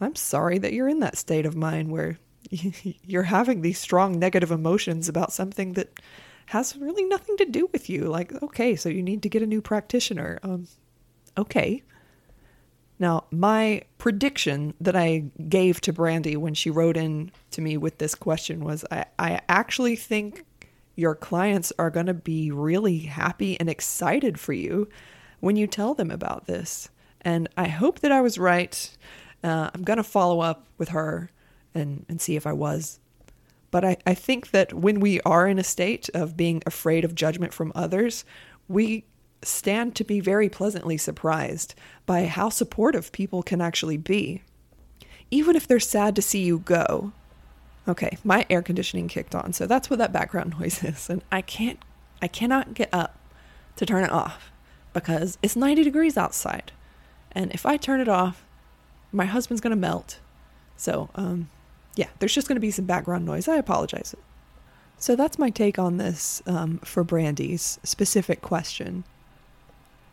I'm 0.00 0.14
sorry 0.14 0.56
that 0.56 0.72
you're 0.72 0.88
in 0.88 1.00
that 1.00 1.18
state 1.18 1.44
of 1.44 1.54
mind 1.54 1.90
where 1.90 2.18
you're 2.50 3.24
having 3.24 3.60
these 3.60 3.78
strong 3.78 4.18
negative 4.18 4.50
emotions 4.50 5.06
about 5.08 5.32
something 5.32 5.74
that." 5.74 6.00
has 6.46 6.76
really 6.76 7.04
nothing 7.04 7.36
to 7.36 7.44
do 7.46 7.68
with 7.72 7.88
you. 7.88 8.02
Like, 8.04 8.42
okay, 8.42 8.76
so 8.76 8.88
you 8.88 9.02
need 9.02 9.22
to 9.22 9.28
get 9.28 9.42
a 9.42 9.46
new 9.46 9.62
practitioner. 9.62 10.38
Um, 10.42 10.66
okay. 11.38 11.82
Now, 13.02 13.24
my 13.32 13.82
prediction 13.98 14.74
that 14.80 14.94
I 14.94 15.24
gave 15.48 15.80
to 15.80 15.92
Brandy 15.92 16.36
when 16.36 16.54
she 16.54 16.70
wrote 16.70 16.96
in 16.96 17.32
to 17.50 17.60
me 17.60 17.76
with 17.76 17.98
this 17.98 18.14
question 18.14 18.62
was 18.62 18.84
I, 18.92 19.06
I 19.18 19.40
actually 19.48 19.96
think 19.96 20.44
your 20.94 21.16
clients 21.16 21.72
are 21.80 21.90
going 21.90 22.06
to 22.06 22.14
be 22.14 22.52
really 22.52 23.00
happy 23.00 23.58
and 23.58 23.68
excited 23.68 24.38
for 24.38 24.52
you 24.52 24.88
when 25.40 25.56
you 25.56 25.66
tell 25.66 25.94
them 25.94 26.12
about 26.12 26.46
this. 26.46 26.90
And 27.22 27.48
I 27.56 27.66
hope 27.66 27.98
that 27.98 28.12
I 28.12 28.20
was 28.20 28.38
right. 28.38 28.96
Uh, 29.42 29.70
I'm 29.74 29.82
going 29.82 29.96
to 29.96 30.04
follow 30.04 30.38
up 30.38 30.68
with 30.78 30.90
her 30.90 31.32
and, 31.74 32.06
and 32.08 32.20
see 32.20 32.36
if 32.36 32.46
I 32.46 32.52
was. 32.52 33.00
But 33.72 33.84
I, 33.84 33.96
I 34.06 34.14
think 34.14 34.52
that 34.52 34.74
when 34.74 35.00
we 35.00 35.20
are 35.22 35.48
in 35.48 35.58
a 35.58 35.64
state 35.64 36.08
of 36.14 36.36
being 36.36 36.62
afraid 36.66 37.04
of 37.04 37.16
judgment 37.16 37.52
from 37.52 37.72
others, 37.74 38.24
we 38.68 39.06
stand 39.42 39.94
to 39.96 40.04
be 40.04 40.20
very 40.20 40.48
pleasantly 40.48 40.96
surprised 40.96 41.74
by 42.06 42.26
how 42.26 42.48
supportive 42.48 43.12
people 43.12 43.42
can 43.42 43.60
actually 43.60 43.96
be. 43.96 44.42
Even 45.30 45.56
if 45.56 45.66
they're 45.66 45.80
sad 45.80 46.14
to 46.16 46.22
see 46.22 46.42
you 46.42 46.58
go. 46.58 47.12
Okay, 47.88 48.16
my 48.22 48.46
air 48.48 48.62
conditioning 48.62 49.08
kicked 49.08 49.34
on, 49.34 49.52
so 49.52 49.66
that's 49.66 49.90
what 49.90 49.98
that 49.98 50.12
background 50.12 50.54
noise 50.60 50.82
is. 50.84 51.10
And 51.10 51.22
I 51.32 51.40
can't, 51.40 51.78
I 52.20 52.28
cannot 52.28 52.74
get 52.74 52.88
up 52.92 53.18
to 53.76 53.86
turn 53.86 54.04
it 54.04 54.12
off 54.12 54.52
because 54.92 55.38
it's 55.42 55.56
90 55.56 55.82
degrees 55.82 56.16
outside. 56.16 56.72
And 57.32 57.50
if 57.52 57.64
I 57.64 57.76
turn 57.76 58.00
it 58.00 58.08
off, 58.08 58.44
my 59.10 59.24
husband's 59.24 59.60
to 59.70 59.76
melt. 59.76 60.20
So, 60.76 61.08
um, 61.14 61.48
yeah, 61.96 62.08
there's 62.18 62.34
just 62.34 62.46
to 62.56 62.60
be 62.60 62.70
some 62.70 62.84
background 62.84 63.24
noise. 63.24 63.48
I 63.48 63.56
apologize. 63.56 64.14
So 64.98 65.16
that's 65.16 65.38
my 65.38 65.50
take 65.50 65.78
on 65.78 65.96
this 65.96 66.42
um, 66.46 66.78
for 66.78 67.02
Brandy's 67.02 67.80
specific 67.82 68.40
question 68.40 69.04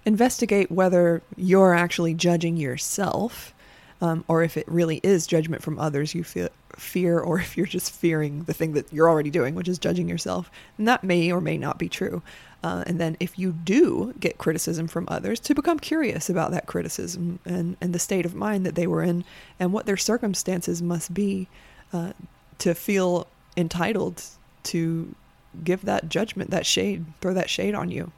investigate 0.09 0.71
whether 0.71 1.21
you're 1.37 1.75
actually 1.75 2.15
judging 2.15 2.57
yourself 2.57 3.53
um, 4.01 4.25
or 4.27 4.41
if 4.41 4.57
it 4.57 4.67
really 4.67 4.99
is 5.03 5.27
judgment 5.27 5.61
from 5.61 5.77
others 5.77 6.15
you 6.15 6.23
feel, 6.23 6.49
fear, 6.75 7.19
or 7.19 7.39
if 7.39 7.55
you're 7.55 7.67
just 7.67 7.91
fearing 7.91 8.43
the 8.45 8.53
thing 8.53 8.73
that 8.73 8.91
you're 8.91 9.07
already 9.07 9.29
doing, 9.29 9.53
which 9.53 9.67
is 9.67 9.77
judging 9.77 10.09
yourself. 10.09 10.49
And 10.79 10.87
that 10.87 11.03
may 11.03 11.31
or 11.31 11.39
may 11.41 11.59
not 11.59 11.77
be 11.77 11.87
true. 11.87 12.23
Uh, 12.63 12.83
and 12.87 12.99
then 12.99 13.17
if 13.19 13.37
you 13.37 13.51
do 13.51 14.15
get 14.19 14.39
criticism 14.39 14.87
from 14.87 15.05
others, 15.09 15.39
to 15.41 15.53
become 15.53 15.79
curious 15.79 16.27
about 16.27 16.49
that 16.51 16.65
criticism 16.65 17.37
and, 17.45 17.77
and 17.79 17.93
the 17.93 17.99
state 17.99 18.25
of 18.25 18.33
mind 18.33 18.65
that 18.65 18.73
they 18.73 18.87
were 18.87 19.03
in 19.03 19.23
and 19.59 19.71
what 19.71 19.85
their 19.85 19.95
circumstances 19.95 20.81
must 20.81 21.13
be 21.13 21.47
uh, 21.93 22.13
to 22.57 22.73
feel 22.73 23.27
entitled 23.55 24.23
to 24.63 25.13
give 25.63 25.83
that 25.83 26.09
judgment, 26.09 26.49
that 26.49 26.65
shade, 26.65 27.05
throw 27.21 27.35
that 27.35 27.49
shade 27.49 27.75
on 27.75 27.91
you 27.91 28.11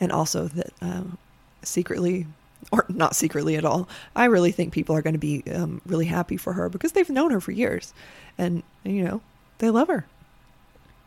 and 0.00 0.12
also 0.12 0.48
that 0.48 0.72
um, 0.80 1.18
secretly 1.62 2.26
or 2.72 2.84
not 2.88 3.14
secretly 3.14 3.56
at 3.56 3.64
all 3.64 3.88
i 4.16 4.24
really 4.24 4.50
think 4.50 4.72
people 4.72 4.94
are 4.94 5.02
going 5.02 5.14
to 5.14 5.18
be 5.18 5.42
um, 5.54 5.80
really 5.86 6.06
happy 6.06 6.36
for 6.36 6.52
her 6.52 6.68
because 6.68 6.92
they've 6.92 7.10
known 7.10 7.30
her 7.30 7.40
for 7.40 7.52
years. 7.52 7.92
And 8.36 8.62
you 8.84 9.02
know 9.02 9.20
they 9.58 9.70
love 9.70 9.88
her. 9.88 10.06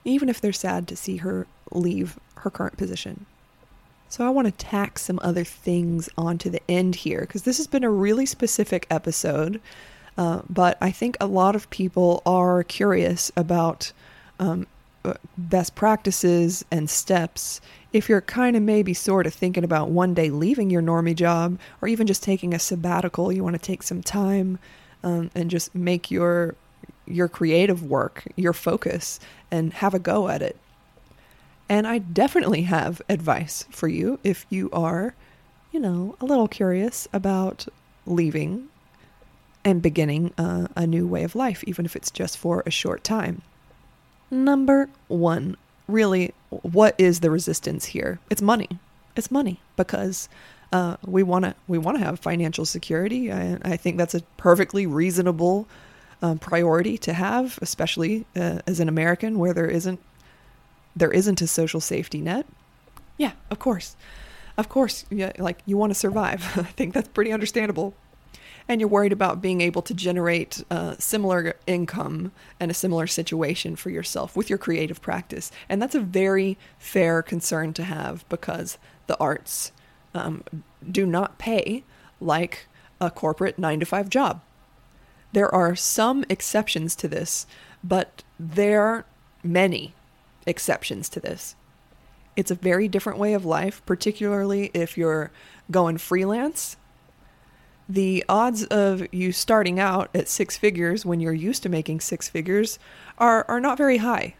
Even 0.03 0.29
if 0.29 0.41
they're 0.41 0.53
sad 0.53 0.87
to 0.87 0.95
see 0.95 1.17
her 1.17 1.47
leave 1.71 2.19
her 2.35 2.49
current 2.49 2.77
position. 2.77 3.25
So 4.09 4.25
i 4.25 4.29
want 4.29 4.47
to 4.47 4.51
tack 4.51 4.99
some 4.99 5.19
other 5.23 5.45
things 5.45 6.09
onto 6.17 6.49
the 6.49 6.61
end 6.69 6.95
here 6.95 7.21
because 7.21 7.43
this 7.43 7.57
has 7.57 7.67
been 7.67 7.83
a 7.83 7.89
really 7.89 8.25
specific 8.25 8.85
episode 8.89 9.61
uh, 10.17 10.41
but 10.49 10.77
i 10.81 10.91
think 10.91 11.15
a 11.21 11.27
lot 11.27 11.55
of 11.55 11.69
people 11.69 12.21
are 12.25 12.63
curious 12.63 13.31
about 13.37 13.93
um, 14.39 14.67
uh, 15.05 15.13
best 15.37 15.75
practices 15.75 16.65
and 16.71 16.89
steps 16.89 17.61
if 17.93 18.07
you're 18.07 18.21
kind 18.21 18.55
of 18.55 18.63
maybe 18.63 18.93
sort 18.93 19.27
of 19.27 19.33
thinking 19.33 19.63
about 19.63 19.89
one 19.89 20.13
day 20.13 20.29
leaving 20.29 20.69
your 20.69 20.81
normie 20.81 21.15
job 21.15 21.59
or 21.81 21.87
even 21.87 22.07
just 22.07 22.23
taking 22.23 22.53
a 22.53 22.59
sabbatical 22.59 23.31
you 23.31 23.43
want 23.43 23.55
to 23.55 23.61
take 23.61 23.83
some 23.83 24.01
time 24.01 24.59
um, 25.03 25.29
and 25.35 25.49
just 25.49 25.73
make 25.75 26.11
your 26.11 26.55
your 27.05 27.27
creative 27.27 27.83
work 27.83 28.23
your 28.35 28.53
focus 28.53 29.19
and 29.49 29.73
have 29.73 29.93
a 29.93 29.99
go 29.99 30.27
at 30.29 30.41
it. 30.41 30.57
And 31.67 31.87
i 31.87 31.97
definitely 31.97 32.63
have 32.63 33.01
advice 33.09 33.65
for 33.69 33.87
you 33.87 34.19
if 34.23 34.45
you 34.49 34.69
are 34.71 35.15
you 35.71 35.79
know 35.79 36.15
a 36.19 36.25
little 36.25 36.47
curious 36.47 37.07
about 37.13 37.67
leaving 38.05 38.67
and 39.63 39.81
beginning 39.81 40.33
uh, 40.37 40.67
a 40.75 40.87
new 40.87 41.07
way 41.07 41.23
of 41.23 41.35
life 41.35 41.63
even 41.65 41.85
if 41.85 41.95
it's 41.95 42.11
just 42.11 42.37
for 42.37 42.63
a 42.65 42.71
short 42.71 43.03
time. 43.03 43.41
Number 44.29 44.89
one, 45.07 45.57
really, 45.91 46.33
what 46.49 46.95
is 46.97 47.19
the 47.19 47.29
resistance 47.29 47.85
here? 47.85 48.19
It's 48.29 48.41
money. 48.41 48.69
It's 49.15 49.31
money 49.31 49.59
because 49.75 50.29
uh, 50.71 50.97
we 51.05 51.23
want 51.23 51.45
to 51.45 51.55
we 51.67 51.77
want 51.77 51.97
to 51.97 52.03
have 52.03 52.19
financial 52.19 52.65
security. 52.65 53.31
I, 53.31 53.57
I, 53.63 53.77
think 53.77 53.97
that's 53.97 54.15
a 54.15 54.21
perfectly 54.37 54.85
reasonable 54.85 55.67
um, 56.21 56.39
priority 56.39 56.97
to 56.99 57.13
have, 57.13 57.59
especially 57.61 58.25
uh, 58.35 58.59
as 58.65 58.79
an 58.79 58.87
American 58.87 59.37
where 59.37 59.53
there 59.53 59.67
isn't 59.67 59.99
there 60.95 61.11
isn't 61.11 61.41
a 61.41 61.47
social 61.47 61.81
safety 61.81 62.21
net. 62.21 62.45
Yeah, 63.17 63.33
of 63.49 63.59
course. 63.59 63.95
of 64.57 64.69
course, 64.69 65.05
yeah, 65.09 65.33
like 65.37 65.59
you 65.65 65.77
want 65.77 65.91
to 65.91 65.99
survive. 65.99 66.43
I 66.57 66.63
think 66.63 66.93
that's 66.93 67.09
pretty 67.09 67.33
understandable. 67.33 67.93
And 68.71 68.79
you're 68.79 68.87
worried 68.87 69.11
about 69.11 69.41
being 69.41 69.59
able 69.59 69.81
to 69.81 69.93
generate 69.93 70.63
uh, 70.71 70.95
similar 70.97 71.57
income 71.67 72.31
and 72.57 72.71
a 72.71 72.73
similar 72.73 73.05
situation 73.05 73.75
for 73.75 73.89
yourself 73.89 74.33
with 74.33 74.49
your 74.49 74.57
creative 74.57 75.01
practice. 75.01 75.51
And 75.67 75.81
that's 75.81 75.93
a 75.93 75.99
very 75.99 76.57
fair 76.79 77.21
concern 77.21 77.73
to 77.73 77.83
have 77.83 78.23
because 78.29 78.77
the 79.07 79.17
arts 79.17 79.73
um, 80.13 80.45
do 80.89 81.05
not 81.05 81.37
pay 81.37 81.83
like 82.21 82.67
a 83.01 83.11
corporate 83.11 83.59
nine 83.59 83.81
to 83.81 83.85
five 83.85 84.09
job. 84.09 84.41
There 85.33 85.53
are 85.53 85.75
some 85.75 86.23
exceptions 86.29 86.95
to 86.95 87.09
this, 87.09 87.45
but 87.83 88.23
there 88.39 88.83
are 88.83 89.05
many 89.43 89.93
exceptions 90.47 91.09
to 91.09 91.19
this. 91.19 91.57
It's 92.37 92.51
a 92.51 92.55
very 92.55 92.87
different 92.87 93.19
way 93.19 93.33
of 93.33 93.43
life, 93.43 93.81
particularly 93.85 94.71
if 94.73 94.97
you're 94.97 95.29
going 95.69 95.97
freelance. 95.97 96.77
The 97.91 98.23
odds 98.29 98.63
of 98.63 99.05
you 99.13 99.33
starting 99.33 99.77
out 99.77 100.09
at 100.15 100.29
six 100.29 100.55
figures 100.55 101.05
when 101.05 101.19
you're 101.19 101.33
used 101.33 101.61
to 101.63 101.69
making 101.69 101.99
six 101.99 102.29
figures 102.29 102.79
are, 103.17 103.43
are 103.49 103.59
not 103.59 103.77
very 103.77 103.97
high. 103.97 104.35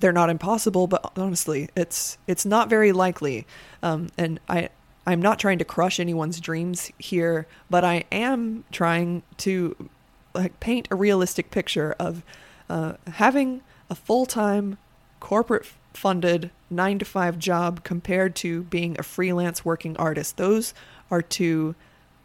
They're 0.00 0.12
not 0.12 0.28
impossible, 0.28 0.86
but 0.86 1.10
honestly, 1.16 1.70
it's 1.74 2.18
it's 2.26 2.44
not 2.44 2.68
very 2.68 2.92
likely. 2.92 3.46
Um, 3.82 4.10
and 4.18 4.40
I 4.46 4.68
I'm 5.06 5.22
not 5.22 5.38
trying 5.38 5.56
to 5.60 5.64
crush 5.64 5.98
anyone's 5.98 6.38
dreams 6.38 6.92
here, 6.98 7.46
but 7.70 7.82
I 7.82 8.04
am 8.12 8.64
trying 8.70 9.22
to 9.38 9.88
like 10.34 10.60
paint 10.60 10.86
a 10.90 10.96
realistic 10.96 11.50
picture 11.50 11.96
of 11.98 12.22
uh, 12.68 12.92
having 13.06 13.62
a 13.88 13.94
full 13.94 14.26
time 14.26 14.76
corporate 15.18 15.64
funded 15.94 16.50
nine 16.68 16.98
to 16.98 17.06
five 17.06 17.38
job 17.38 17.84
compared 17.84 18.36
to 18.36 18.64
being 18.64 18.96
a 18.98 19.02
freelance 19.02 19.64
working 19.64 19.96
artist. 19.96 20.36
Those 20.36 20.74
are 21.10 21.22
two 21.22 21.74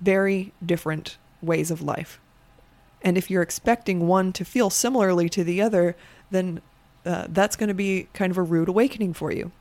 very 0.01 0.53
different 0.65 1.17
ways 1.41 1.71
of 1.71 1.81
life. 1.81 2.19
And 3.01 3.17
if 3.17 3.29
you're 3.29 3.43
expecting 3.43 4.07
one 4.07 4.33
to 4.33 4.43
feel 4.43 4.69
similarly 4.69 5.29
to 5.29 5.43
the 5.43 5.61
other, 5.61 5.95
then 6.31 6.61
uh, 7.05 7.27
that's 7.29 7.55
going 7.55 7.67
to 7.67 7.75
be 7.75 8.07
kind 8.13 8.31
of 8.31 8.37
a 8.37 8.43
rude 8.43 8.67
awakening 8.67 9.13
for 9.13 9.31
you. 9.31 9.51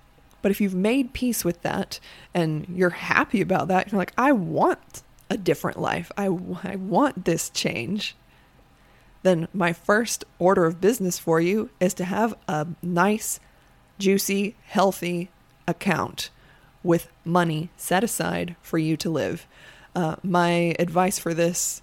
But 0.41 0.50
if 0.50 0.61
you've 0.61 0.75
made 0.75 1.12
peace 1.12 1.45
with 1.45 1.62
that 1.62 2.00
and 2.33 2.67
you're 2.69 2.91
happy 2.91 3.41
about 3.41 3.69
that, 3.69 3.91
you're 3.91 3.99
like, 3.99 4.12
I 4.17 4.33
want 4.33 5.03
a 5.31 5.37
different 5.37 5.79
life. 5.81 6.11
I, 6.17 6.26
I 6.26 6.76
want 6.76 7.25
this 7.25 7.50
change. 7.50 8.14
Then 9.23 9.49
my 9.55 9.73
first 9.73 10.25
order 10.38 10.67
of 10.67 10.81
business 10.81 11.19
for 11.19 11.41
you 11.41 11.71
is 11.81 11.95
to 11.95 12.05
have 12.05 12.35
a 12.47 12.67
nice, 12.83 13.41
juicy, 13.99 14.55
healthy 14.67 15.31
account 15.67 16.31
with 16.83 17.09
money 17.25 17.71
set 17.76 18.05
aside 18.05 18.55
for 18.61 18.76
you 18.76 18.97
to 18.99 19.09
live. 19.09 19.47
Uh, 19.94 20.16
my 20.22 20.74
advice 20.78 21.18
for 21.18 21.34
this 21.34 21.82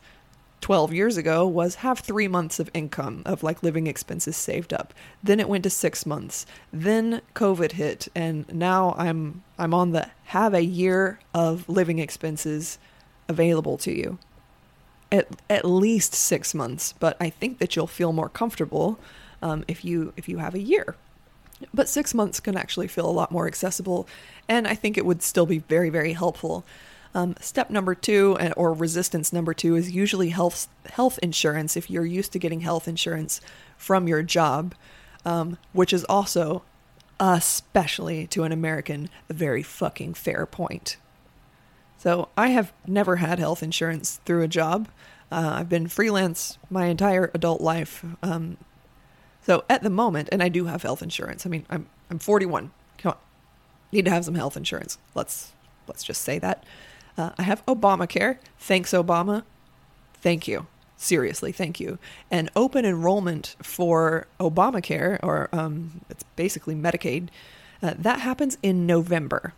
12 0.61 0.93
years 0.93 1.17
ago 1.17 1.47
was 1.47 1.75
have 1.75 1.99
three 1.99 2.27
months 2.27 2.59
of 2.59 2.69
income 2.73 3.23
of 3.25 3.41
like 3.41 3.63
living 3.63 3.87
expenses 3.87 4.37
saved 4.37 4.73
up. 4.73 4.93
Then 5.23 5.39
it 5.39 5.49
went 5.49 5.63
to 5.63 5.69
six 5.69 6.05
months. 6.05 6.45
Then 6.71 7.21
covid 7.33 7.73
hit 7.73 8.07
and 8.13 8.51
now 8.53 8.93
i'm 8.97 9.43
i'm 9.57 9.73
on 9.73 9.91
the 9.91 10.09
have 10.25 10.53
a 10.53 10.63
year 10.63 11.19
of 11.33 11.67
living 11.67 11.99
expenses 11.99 12.77
available 13.27 13.77
to 13.79 13.91
you. 13.91 14.19
At, 15.11 15.27
at 15.49 15.65
least 15.65 16.13
six 16.13 16.53
months 16.53 16.93
but 16.99 17.17
i 17.19 17.29
think 17.29 17.57
that 17.59 17.75
you'll 17.75 17.87
feel 17.87 18.13
more 18.13 18.29
comfortable 18.29 18.99
um, 19.41 19.65
if 19.67 19.83
you 19.83 20.13
if 20.17 20.29
you 20.29 20.37
have 20.37 20.55
a 20.55 20.59
year. 20.59 20.95
But 21.73 21.87
six 21.87 22.13
months 22.13 22.39
can 22.39 22.57
actually 22.57 22.87
feel 22.87 23.07
a 23.07 23.11
lot 23.11 23.31
more 23.31 23.47
accessible, 23.47 24.07
and 24.49 24.67
I 24.67 24.75
think 24.75 24.97
it 24.97 25.05
would 25.05 25.21
still 25.21 25.45
be 25.45 25.59
very, 25.59 25.89
very 25.89 26.13
helpful. 26.13 26.65
Um, 27.13 27.35
step 27.41 27.69
number 27.69 27.93
two, 27.93 28.37
or 28.55 28.73
resistance 28.73 29.33
number 29.33 29.53
two, 29.53 29.75
is 29.75 29.91
usually 29.91 30.29
health 30.29 30.67
health 30.93 31.19
insurance. 31.21 31.75
If 31.75 31.89
you're 31.89 32.05
used 32.05 32.31
to 32.33 32.39
getting 32.39 32.61
health 32.61 32.87
insurance 32.87 33.41
from 33.77 34.07
your 34.07 34.23
job, 34.23 34.75
um, 35.25 35.57
which 35.73 35.93
is 35.93 36.05
also, 36.05 36.63
especially 37.19 38.27
to 38.27 38.43
an 38.43 38.51
American, 38.51 39.09
a 39.29 39.33
very 39.33 39.63
fucking 39.63 40.13
fair 40.13 40.45
point. 40.45 40.97
So 41.97 42.29
I 42.35 42.47
have 42.47 42.73
never 42.87 43.17
had 43.17 43.39
health 43.39 43.61
insurance 43.61 44.19
through 44.25 44.41
a 44.41 44.47
job. 44.47 44.87
Uh, 45.31 45.51
I've 45.55 45.69
been 45.69 45.87
freelance 45.87 46.57
my 46.69 46.85
entire 46.85 47.29
adult 47.33 47.61
life. 47.61 48.03
Um, 48.23 48.57
so 49.43 49.63
at 49.69 49.83
the 49.83 49.89
moment, 49.89 50.29
and 50.31 50.41
I 50.41 50.49
do 50.49 50.65
have 50.65 50.81
health 50.81 51.01
insurance. 51.01 51.45
I 51.45 51.49
mean, 51.49 51.65
I'm 51.69 51.87
I'm 52.09 52.19
41. 52.19 52.71
Come 52.97 53.11
on, 53.11 53.17
need 53.91 54.05
to 54.05 54.11
have 54.11 54.25
some 54.25 54.35
health 54.35 54.57
insurance. 54.57 54.97
Let's 55.13 55.51
let's 55.87 56.03
just 56.03 56.21
say 56.21 56.39
that. 56.39 56.63
Uh, 57.17 57.31
I 57.37 57.43
have 57.43 57.65
Obamacare. 57.65 58.37
Thanks, 58.59 58.91
Obama. 58.91 59.43
Thank 60.15 60.47
you. 60.47 60.67
Seriously, 60.97 61.51
thank 61.51 61.79
you. 61.79 61.97
And 62.29 62.51
open 62.55 62.85
enrollment 62.85 63.55
for 63.61 64.27
Obamacare, 64.39 65.19
or 65.23 65.49
um, 65.51 66.01
it's 66.09 66.23
basically 66.35 66.75
Medicaid, 66.75 67.29
uh, 67.81 67.95
that 67.97 68.19
happens 68.19 68.57
in 68.61 68.85
November. 68.85 69.53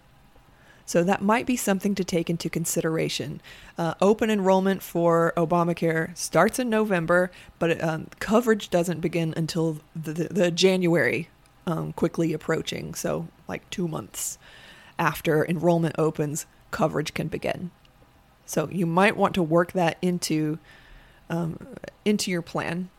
So 0.85 1.03
that 1.03 1.21
might 1.21 1.45
be 1.45 1.55
something 1.55 1.95
to 1.95 2.03
take 2.03 2.29
into 2.29 2.49
consideration. 2.49 3.41
Uh, 3.77 3.93
open 4.01 4.29
enrollment 4.29 4.81
for 4.83 5.33
Obamacare 5.37 6.15
starts 6.17 6.59
in 6.59 6.69
November, 6.69 7.31
but 7.59 7.81
um, 7.83 8.07
coverage 8.19 8.69
doesn't 8.69 8.99
begin 8.99 9.33
until 9.37 9.79
the, 9.95 10.13
the, 10.13 10.23
the 10.25 10.51
January, 10.51 11.29
um, 11.65 11.93
quickly 11.93 12.33
approaching. 12.33 12.93
So, 12.93 13.27
like 13.47 13.69
two 13.69 13.87
months 13.87 14.37
after 14.99 15.45
enrollment 15.45 15.95
opens, 15.97 16.45
coverage 16.73 17.13
can 17.13 17.29
begin. 17.29 17.71
So 18.45 18.67
you 18.69 18.85
might 18.85 19.15
want 19.15 19.33
to 19.35 19.43
work 19.43 19.71
that 19.71 19.97
into 20.01 20.59
um, 21.29 21.57
into 22.03 22.29
your 22.29 22.41
plan. 22.41 22.89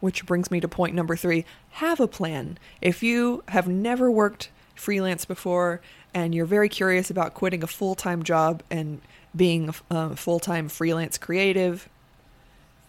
Which 0.00 0.26
brings 0.26 0.50
me 0.50 0.60
to 0.60 0.68
point 0.68 0.94
number 0.94 1.16
three: 1.16 1.46
have 1.70 1.98
a 1.98 2.06
plan. 2.06 2.58
If 2.82 3.02
you 3.02 3.42
have 3.48 3.66
never 3.66 4.10
worked 4.10 4.50
freelance 4.74 5.24
before 5.24 5.80
and 6.14 6.34
you're 6.34 6.46
very 6.46 6.68
curious 6.68 7.10
about 7.10 7.34
quitting 7.34 7.62
a 7.62 7.66
full 7.66 7.94
time 7.94 8.22
job 8.22 8.62
and 8.70 9.00
being 9.34 9.74
a 9.90 10.16
full 10.16 10.38
time 10.38 10.68
freelance 10.68 11.18
creative, 11.18 11.88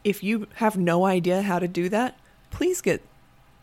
if 0.03 0.23
you 0.23 0.47
have 0.55 0.77
no 0.77 1.05
idea 1.05 1.41
how 1.41 1.59
to 1.59 1.67
do 1.67 1.89
that, 1.89 2.19
please 2.51 2.81
get 2.81 3.01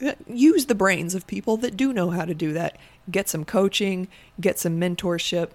uh, 0.05 0.13
use 0.27 0.67
the 0.67 0.75
brains 0.75 1.15
of 1.15 1.27
people 1.27 1.57
that 1.59 1.77
do 1.77 1.93
know 1.93 2.11
how 2.11 2.25
to 2.25 2.35
do 2.35 2.53
that. 2.53 2.77
Get 3.11 3.29
some 3.29 3.45
coaching, 3.45 4.09
get 4.41 4.59
some 4.59 4.79
mentorship. 4.79 5.51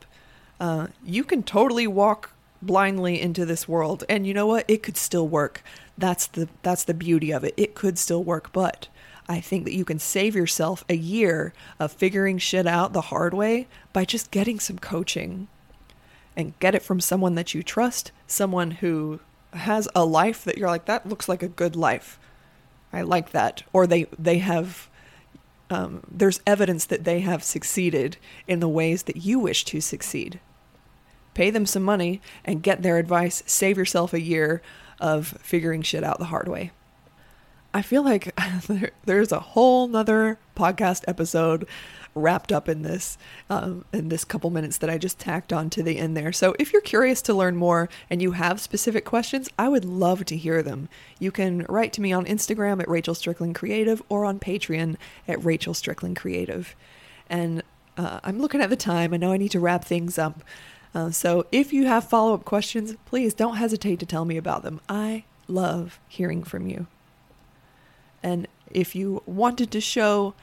Uh, 0.62 0.86
you 1.04 1.24
can 1.24 1.42
totally 1.42 1.88
walk 1.88 2.34
blindly 2.62 3.20
into 3.20 3.48
this 3.48 3.68
world, 3.68 4.04
and 4.08 4.28
you 4.28 4.34
know 4.36 4.46
what? 4.46 4.64
It 4.68 4.84
could 4.84 4.96
still 4.96 5.28
work. 5.28 5.64
That's 5.98 6.28
the 6.28 6.50
that's 6.62 6.84
the 6.84 6.94
beauty 6.94 7.32
of 7.32 7.44
it. 7.44 7.56
It 7.58 7.74
could 7.74 7.98
still 7.98 8.24
work, 8.24 8.54
but 8.54 8.88
I 9.28 9.42
think 9.42 9.66
that 9.66 9.74
you 9.74 9.84
can 9.84 9.98
save 9.98 10.36
yourself 10.36 10.86
a 10.88 10.96
year 10.96 11.52
of 11.80 11.92
figuring 11.92 12.38
shit 12.38 12.68
out 12.68 12.94
the 12.94 13.02
hard 13.02 13.34
way 13.34 13.68
by 13.92 14.06
just 14.06 14.30
getting 14.30 14.60
some 14.60 14.78
coaching 14.78 15.48
and 16.38 16.58
get 16.60 16.76
it 16.76 16.84
from 16.84 17.00
someone 17.00 17.34
that 17.34 17.56
you 17.56 17.64
trust, 17.64 18.12
someone 18.28 18.70
who 18.72 19.20
has 19.54 19.88
a 19.96 20.06
life 20.06 20.44
that 20.44 20.60
you're 20.60 20.70
like 20.70 20.86
that 20.86 21.10
looks 21.10 21.28
like 21.28 21.42
a 21.42 21.48
good 21.48 21.76
life. 21.76 22.20
I 22.94 23.02
like 23.02 23.32
that 23.32 23.64
or 23.74 23.88
they 23.88 24.04
they 24.20 24.38
have 24.38 24.90
um, 25.72 26.04
there's 26.12 26.42
evidence 26.46 26.86
that 26.86 27.06
they 27.06 27.22
have 27.22 27.44
succeeded 27.44 28.18
in 28.48 28.60
the 28.60 28.70
ways 28.70 29.04
that 29.04 29.18
you 29.18 29.40
wish 29.40 29.66
to 29.66 29.82
succeed. 29.82 30.40
Pay 31.34 31.50
them 31.50 31.66
some 31.66 31.84
money 31.84 32.22
and 32.44 32.64
get 32.64 32.82
their 32.82 32.98
advice. 32.98 33.44
Save 33.46 33.78
yourself 33.78 34.14
a 34.14 34.22
year 34.22 34.62
of 35.00 35.28
figuring 35.42 35.82
shit 35.82 36.04
out 36.04 36.20
the 36.20 36.26
hard 36.26 36.48
way. 36.48 36.72
I 37.74 37.82
feel 37.82 38.04
like 38.04 38.38
there's 39.06 39.32
a 39.32 39.40
whole 39.40 39.88
nother 39.88 40.38
podcast 40.56 41.04
episode 41.08 41.68
wrapped 42.14 42.52
up 42.52 42.68
in 42.68 42.82
this 42.82 43.18
um, 43.50 43.86
in 43.94 44.10
this 44.10 44.26
couple 44.26 44.50
minutes 44.50 44.78
that 44.80 44.90
I 44.90 44.98
just 44.98 45.18
tacked 45.18 45.54
on 45.54 45.70
to 45.72 45.84
the 45.84 45.98
end 45.98 46.18
there. 46.18 46.34
So 46.34 46.56
if 46.60 46.74
you're 46.74 46.82
curious 46.82 47.22
to 47.24 47.34
learn 47.34 47.56
more 47.56 47.88
and 48.10 48.22
you 48.22 48.34
have 48.34 48.60
specific 48.60 49.06
questions, 49.06 49.50
I 49.58 49.70
would 49.70 49.86
love 49.86 50.26
to 50.26 50.38
hear 50.38 50.62
them. 50.62 50.90
You 51.20 51.32
can 51.32 51.66
write 51.70 51.94
to 51.94 52.02
me 52.02 52.12
on 52.12 52.26
Instagram 52.26 52.82
at 52.82 52.90
Rachel 52.90 53.16
Strickland 53.16 53.56
Creative 53.56 54.02
or 54.10 54.26
on 54.26 54.40
Patreon 54.40 54.98
at 55.28 55.44
Rachel 55.44 55.74
Strickland 55.74 56.18
Creative. 56.18 56.76
And 57.30 57.64
uh, 57.98 58.20
I'm 58.24 58.40
looking 58.40 58.62
at 58.62 58.70
the 58.70 58.76
time. 58.76 59.14
I 59.14 59.18
know 59.18 59.32
I 59.32 59.38
need 59.38 59.52
to 59.52 59.60
wrap 59.60 59.86
things 59.86 60.18
up. 60.18 60.44
Uh, 60.94 61.10
so 61.10 61.46
if 61.52 61.72
you 61.72 61.88
have 61.88 62.10
follow 62.10 62.34
up 62.34 62.46
questions, 62.46 62.96
please 63.06 63.34
don't 63.34 63.56
hesitate 63.56 64.00
to 64.00 64.06
tell 64.06 64.26
me 64.26 64.38
about 64.38 64.64
them. 64.64 64.82
I 64.90 65.24
love 65.48 66.00
hearing 66.08 66.44
from 66.44 66.68
you. 66.68 66.88
And 68.22 68.48
if 68.70 68.96
you 68.96 69.24
wanted 69.26 69.72
to 69.72 69.82
show 69.82 70.34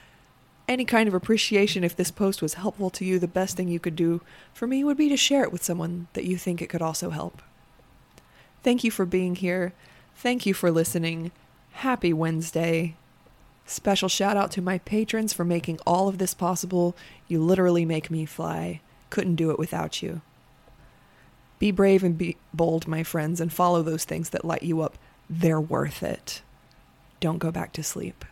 any 0.68 0.84
kind 0.84 1.08
of 1.08 1.14
appreciation 1.14 1.82
if 1.82 1.96
this 1.96 2.10
post 2.10 2.42
was 2.42 2.54
helpful 2.54 2.90
to 2.90 3.04
you, 3.04 3.18
the 3.18 3.28
best 3.28 3.56
thing 3.56 3.68
you 3.68 3.80
could 3.80 3.96
do 3.96 4.20
for 4.52 4.66
me 4.66 4.84
would 4.84 4.96
be 4.96 5.08
to 5.08 5.16
share 5.16 5.42
it 5.42 5.52
with 5.52 5.64
someone 5.64 6.08
that 6.12 6.24
you 6.24 6.36
think 6.36 6.60
it 6.60 6.68
could 6.68 6.82
also 6.82 7.10
help. 7.10 7.40
Thank 8.62 8.84
you 8.84 8.90
for 8.90 9.06
being 9.06 9.36
here. 9.36 9.72
Thank 10.16 10.44
you 10.44 10.52
for 10.52 10.70
listening. 10.70 11.30
Happy 11.72 12.12
Wednesday. 12.12 12.96
Special 13.64 14.08
shout 14.08 14.36
out 14.36 14.50
to 14.52 14.62
my 14.62 14.78
patrons 14.78 15.32
for 15.32 15.44
making 15.44 15.78
all 15.86 16.08
of 16.08 16.18
this 16.18 16.34
possible. 16.34 16.96
You 17.28 17.42
literally 17.42 17.84
make 17.84 18.10
me 18.10 18.24
fly. 18.24 18.80
couldn't 19.10 19.36
do 19.36 19.50
it 19.50 19.58
without 19.58 20.02
you. 20.02 20.20
Be 21.58 21.70
brave 21.70 22.04
and 22.04 22.16
be 22.16 22.36
bold, 22.54 22.86
my 22.86 23.02
friends, 23.02 23.40
and 23.40 23.52
follow 23.52 23.82
those 23.82 24.04
things 24.04 24.30
that 24.30 24.44
light 24.44 24.62
you 24.62 24.80
up. 24.80 24.96
They're 25.28 25.60
worth 25.60 26.02
it. 26.02 26.42
Don't 27.20 27.38
go 27.38 27.50
back 27.50 27.72
to 27.74 27.82
sleep. 27.82 28.24